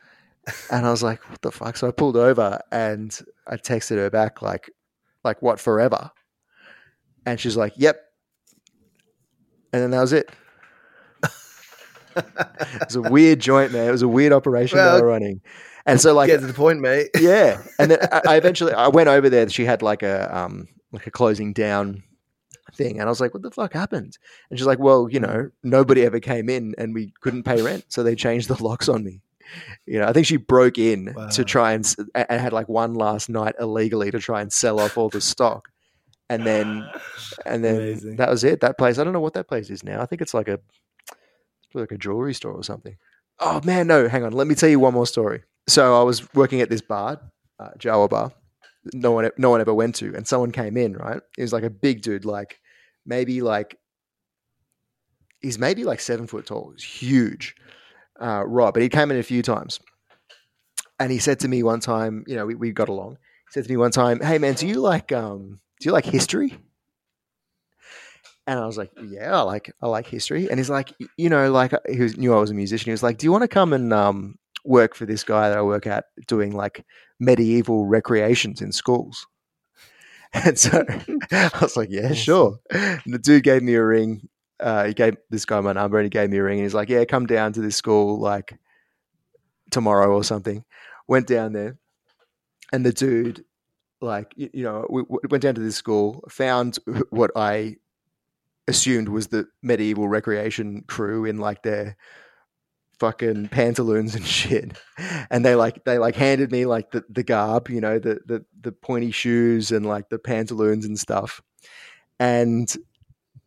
[0.72, 1.78] And I was like, what the fuck?
[1.78, 4.70] So I pulled over and I texted her back like,
[5.24, 6.12] like what forever?
[7.26, 8.02] And she's like, yep.
[9.74, 10.30] And then that was it.
[12.16, 13.88] it was a weird joint, man.
[13.88, 15.42] It was a weird operation well, they were running.
[15.86, 17.10] And so like get to the point, mate.
[17.20, 17.62] yeah.
[17.80, 19.48] And then I, I eventually I went over there.
[19.50, 22.04] She had like a um like a closing down
[22.76, 23.00] thing.
[23.00, 24.18] And I was like, what the fuck happened?
[24.50, 27.86] And she's like, well, you know, nobody ever came in and we couldn't pay rent.
[27.90, 29.22] So they changed the locks on me
[29.86, 31.28] you know, I think she broke in wow.
[31.30, 34.98] to try and and had like one last night illegally to try and sell off
[34.98, 35.70] all the stock,
[36.30, 36.88] and then
[37.46, 38.16] and then Amazing.
[38.18, 38.62] that was it.
[38.62, 40.02] That place, I don't know what that place is now.
[40.02, 40.60] I think it's like a
[41.74, 42.98] like a jewelry store or something.
[43.40, 44.34] Oh man, no, hang on.
[44.34, 45.44] Let me tell you one more story.
[45.68, 47.20] So I was working at this bar,
[47.60, 48.32] uh, Jawa bar.
[48.94, 50.94] No one, no one ever went to, and someone came in.
[50.94, 52.60] Right, he was like a big dude, like
[53.06, 53.78] maybe like
[55.40, 56.72] he's maybe like seven foot tall.
[56.76, 57.56] He's huge
[58.22, 59.80] uh, Rob, but he came in a few times.
[61.00, 63.14] And he said to me one time, you know, we, we got along.
[63.14, 66.06] He said to me one time, "Hey man, do you like um, do you like
[66.06, 66.58] history?"
[68.48, 71.52] And I was like, "Yeah, I like I like history." And he's like, you know,
[71.52, 72.86] like he was, knew I was a musician.
[72.86, 75.58] He was like, "Do you want to come and um, work for this guy that
[75.58, 76.86] I work at doing like
[77.20, 79.26] medieval recreations in schools?"
[80.34, 80.86] And so
[81.32, 84.30] I was like, "Yeah, sure." And the dude gave me a ring
[84.62, 86.60] uh, he gave this guy my number and he gave me a ring.
[86.60, 88.58] And he's like, "Yeah, come down to this school like
[89.70, 90.64] tomorrow or something."
[91.08, 91.78] Went down there,
[92.72, 93.44] and the dude,
[94.00, 96.78] like you, you know, we, we went down to this school, found
[97.10, 97.78] what I
[98.68, 101.98] assumed was the medieval recreation crew in like their
[103.00, 104.78] fucking pantaloons and shit.
[105.30, 108.46] And they like they like handed me like the, the garb, you know, the, the
[108.62, 111.42] the pointy shoes and like the pantaloons and stuff.
[112.20, 112.74] And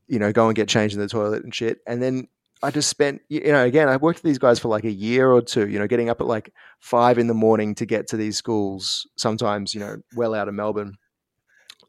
[0.08, 1.78] you know, go and get changed in the toilet and shit.
[1.86, 2.28] And then
[2.62, 5.30] I just spent, you know, again, I worked with these guys for like a year
[5.30, 8.16] or two, you know, getting up at like five in the morning to get to
[8.16, 10.94] these schools, sometimes, you know, well out of Melbourne,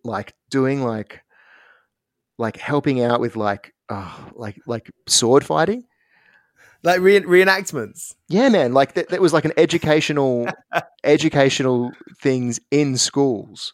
[0.04, 1.22] like doing like
[2.38, 5.86] like helping out with like oh, like like sword fighting.
[6.84, 8.14] Like re- reenactments.
[8.28, 8.74] Yeah, man.
[8.74, 10.48] Like that, that was like an educational
[11.04, 11.92] educational
[12.22, 13.74] things in schools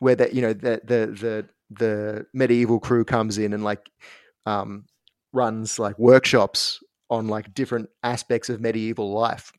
[0.00, 3.90] where that you know the the the the medieval crew comes in and like
[4.46, 4.84] um
[5.32, 9.52] runs like workshops on like different aspects of medieval life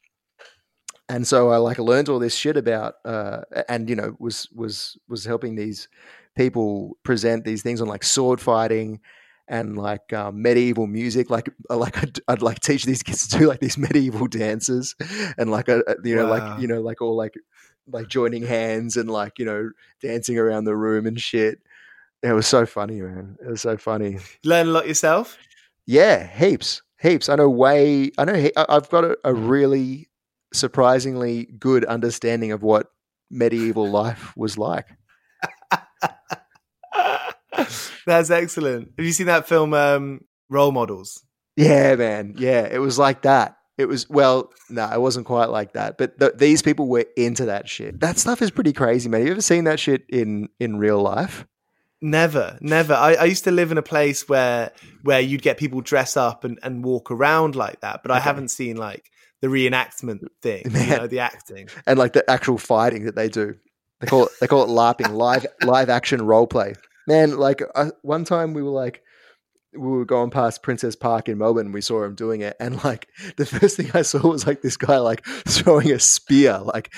[1.09, 4.97] and so I like learned all this shit about, uh, and you know, was was
[5.07, 5.87] was helping these
[6.35, 8.99] people present these things on like sword fighting
[9.47, 11.29] and like um, medieval music.
[11.29, 14.95] Like uh, like I'd, I'd, like teach these kids to do like these medieval dances
[15.37, 16.31] and like a, you know wow.
[16.31, 17.35] like you know like all like
[17.89, 19.69] like joining hands and like you know
[20.01, 21.59] dancing around the room and shit.
[22.27, 23.37] It was so funny, man.
[23.41, 24.19] It was so funny.
[24.43, 25.37] Learn a lot yourself.
[25.85, 27.29] Yeah, heaps, heaps.
[27.29, 28.11] I know way.
[28.17, 28.49] I know.
[28.57, 30.09] I've got a, a really
[30.53, 32.91] surprisingly good understanding of what
[33.29, 34.87] medieval life was like.
[38.05, 38.91] That's excellent.
[38.97, 41.23] Have you seen that film, um, Role Models?
[41.55, 42.35] Yeah, man.
[42.37, 43.57] Yeah, it was like that.
[43.77, 45.97] It was well, no, it wasn't quite like that.
[45.97, 47.99] But th- these people were into that shit.
[47.99, 49.21] That stuff is pretty crazy, man.
[49.21, 51.45] Have you ever seen that shit in in real life?
[52.01, 52.93] Never, never.
[52.93, 54.71] I, I used to live in a place where
[55.01, 58.19] where you'd get people dress up and, and walk around like that, but okay.
[58.19, 59.09] I haven't seen like
[59.41, 63.55] the reenactment thing, you know, the acting and like the actual fighting that they do.
[63.99, 66.75] They call it they call it LARPing, live live action role play.
[67.07, 69.01] Man, like uh, one time we were like
[69.73, 71.67] we were going past Princes Park in Melbourne.
[71.67, 74.61] And we saw him doing it, and like the first thing I saw was like
[74.61, 76.93] this guy like throwing a spear, like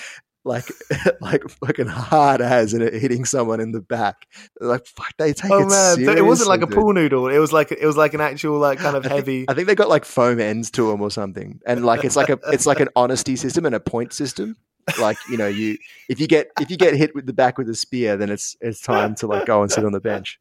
[0.46, 0.66] like
[1.22, 4.28] like fucking hard as and it hitting someone in the back.
[4.60, 6.06] Like fuck, they take oh, it man.
[6.06, 7.28] So it wasn't like a pool noodle.
[7.28, 9.40] It was like it was like an actual like kind of I heavy.
[9.40, 12.16] Think, I think they got like foam ends to them or something, and like it's
[12.16, 14.56] like a it's like an honesty system and a point system.
[15.00, 15.78] Like you know, you
[16.10, 18.56] if you get if you get hit with the back with a spear, then it's
[18.62, 20.40] it's time to like go and sit on the bench.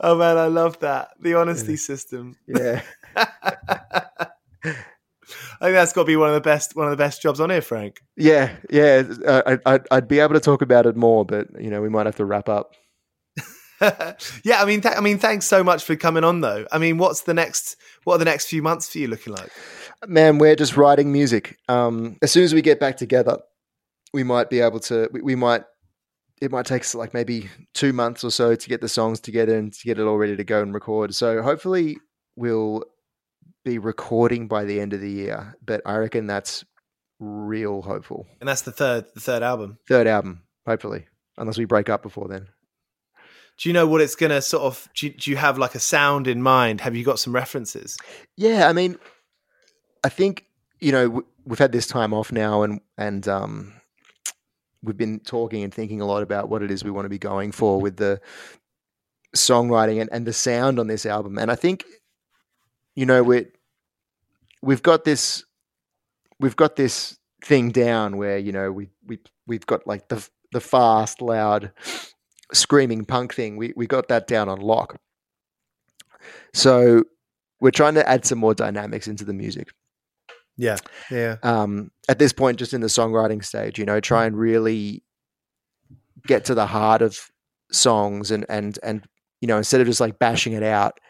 [0.00, 1.78] Oh man, I love that the honesty yeah.
[1.78, 2.36] system.
[2.46, 2.82] Yeah.
[5.60, 7.40] I think that's got to be one of the best one of the best jobs
[7.40, 8.02] on here, Frank.
[8.16, 9.02] Yeah, yeah.
[9.24, 11.88] Uh, I, would I'd be able to talk about it more, but you know, we
[11.88, 12.74] might have to wrap up.
[14.44, 16.66] yeah, I mean, th- I mean, thanks so much for coming on, though.
[16.70, 17.76] I mean, what's the next?
[18.04, 19.50] What are the next few months for you looking like?
[20.06, 21.58] Man, we're just writing music.
[21.68, 23.38] Um, as soon as we get back together,
[24.12, 25.08] we might be able to.
[25.12, 25.64] We, we might.
[26.40, 29.56] It might take us like maybe two months or so to get the songs together
[29.56, 31.14] and to get it all ready to go and record.
[31.14, 31.96] So hopefully,
[32.36, 32.84] we'll
[33.64, 36.64] be recording by the end of the year, but I reckon that's
[37.18, 38.26] real hopeful.
[38.40, 39.78] And that's the third, the third album.
[39.88, 41.06] Third album, hopefully,
[41.36, 42.48] unless we break up before then.
[43.56, 44.88] Do you know what it's going to sort of?
[44.94, 46.80] Do you, do you have like a sound in mind?
[46.80, 47.96] Have you got some references?
[48.36, 48.98] Yeah, I mean,
[50.02, 50.46] I think
[50.80, 53.72] you know we've had this time off now, and and um,
[54.82, 57.18] we've been talking and thinking a lot about what it is we want to be
[57.18, 58.20] going for with the
[59.36, 61.38] songwriting and, and the sound on this album.
[61.38, 61.84] And I think
[62.94, 63.46] you know, we
[64.62, 65.44] we've got this
[66.40, 70.60] we've got this thing down where you know we we we've got like the the
[70.60, 71.72] fast, loud,
[72.52, 73.56] screaming punk thing.
[73.56, 74.96] We we got that down on lock.
[76.52, 77.04] So
[77.60, 79.68] we're trying to add some more dynamics into the music.
[80.56, 80.76] Yeah,
[81.10, 81.36] yeah.
[81.42, 85.02] Um, at this point, just in the songwriting stage, you know, try and really
[86.26, 87.18] get to the heart of
[87.72, 89.04] songs and and and
[89.40, 91.00] you know instead of just like bashing it out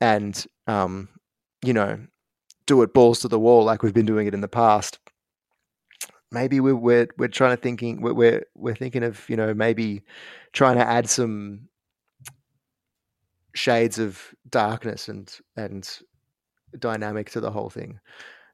[0.00, 1.08] and um,
[1.62, 1.98] you know,
[2.66, 4.98] do it balls to the wall like we've been doing it in the past.
[6.32, 10.02] Maybe we're we're, we're trying to thinking we're, we're we're thinking of you know maybe
[10.52, 11.68] trying to add some
[13.54, 15.88] shades of darkness and and
[16.78, 17.98] dynamic to the whole thing.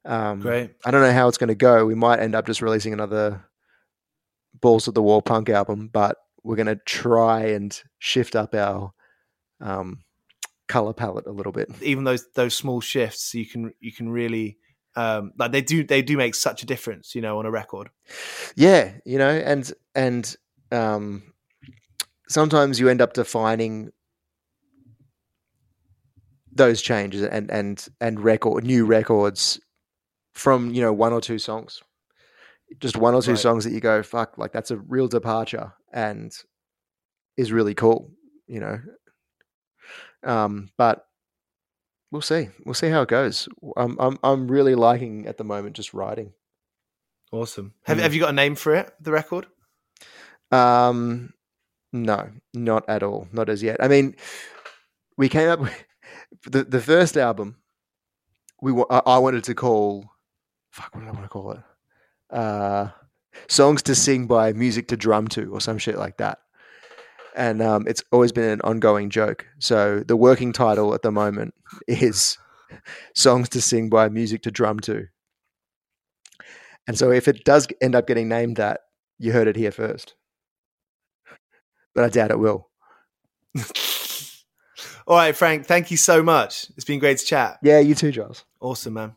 [0.05, 0.71] Um, Great.
[0.85, 1.85] I don't know how it's going to go.
[1.85, 3.45] We might end up just releasing another
[4.61, 8.93] balls to the wall punk album, but we're going to try and shift up our
[9.61, 10.01] um,
[10.69, 11.71] color palette a little bit.
[11.83, 14.59] Even those those small shifts, you can you can really
[14.97, 17.91] um, like they do they do make such a difference, you know, on a record.
[18.57, 20.37] Yeah, you know, and and
[20.73, 21.23] um,
[22.29, 23.93] sometimes you end up defining
[26.57, 29.61] those changes and and and record new records
[30.33, 31.83] from you know one or two songs
[32.81, 33.39] just one or two right.
[33.39, 36.33] songs that you go fuck like that's a real departure and
[37.37, 38.11] is really cool
[38.47, 38.79] you know
[40.23, 41.07] um, but
[42.11, 42.49] we'll see.
[42.65, 43.49] We'll see how it goes.
[43.77, 46.33] I'm I'm I'm really liking at the moment just writing.
[47.33, 47.75] Awesome.
[47.85, 48.03] Have mm.
[48.03, 48.93] Have you got a name for it?
[49.01, 49.47] The record?
[50.51, 51.33] Um,
[51.93, 53.29] no, not at all.
[53.33, 53.79] Not as yet.
[53.81, 54.15] I mean,
[55.17, 55.75] we came up with
[56.45, 57.57] the the first album.
[58.61, 60.05] We I, I wanted to call.
[60.71, 60.95] Fuck.
[60.95, 61.61] What did I want to call it?
[62.31, 62.89] Uh,
[63.49, 66.39] songs to sing by music to drum to, or some shit like that.
[67.37, 69.47] And um, it's always been an ongoing joke.
[69.59, 71.55] So the working title at the moment
[71.87, 72.39] is
[73.15, 75.07] "Songs to Sing by Music to Drum to."
[76.89, 78.81] And so if it does end up getting named that,
[79.19, 80.15] you heard it here first.
[81.95, 82.69] But I doubt it will.
[85.07, 86.69] All right, Frank, thank you so much.
[86.77, 87.59] It's been great to chat.
[87.63, 88.45] Yeah, you too, Giles.
[88.61, 89.17] Awesome, man.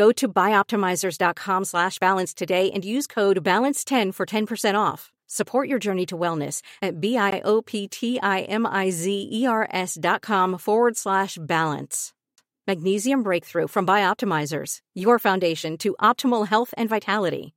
[0.00, 5.12] Go to bioptimizers.com slash balance today and use code BALANCE10 for 10% off.
[5.28, 12.14] Support your journey to wellness at B-I-O-P-T-I-M-I-Z-E-R-S dot com forward slash balance.
[12.66, 17.52] Magnesium Breakthrough from Bioptimizers, your foundation to optimal health and vitality.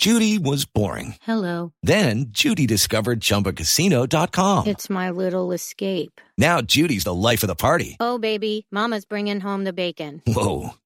[0.00, 1.16] Judy was boring.
[1.20, 1.74] Hello.
[1.82, 4.66] Then Judy discovered ChumbaCasino.com.
[4.66, 6.22] It's my little escape.
[6.38, 7.98] Now Judy's the life of the party.
[8.00, 10.22] Oh, baby, Mama's bringing home the bacon.
[10.26, 10.70] Whoa,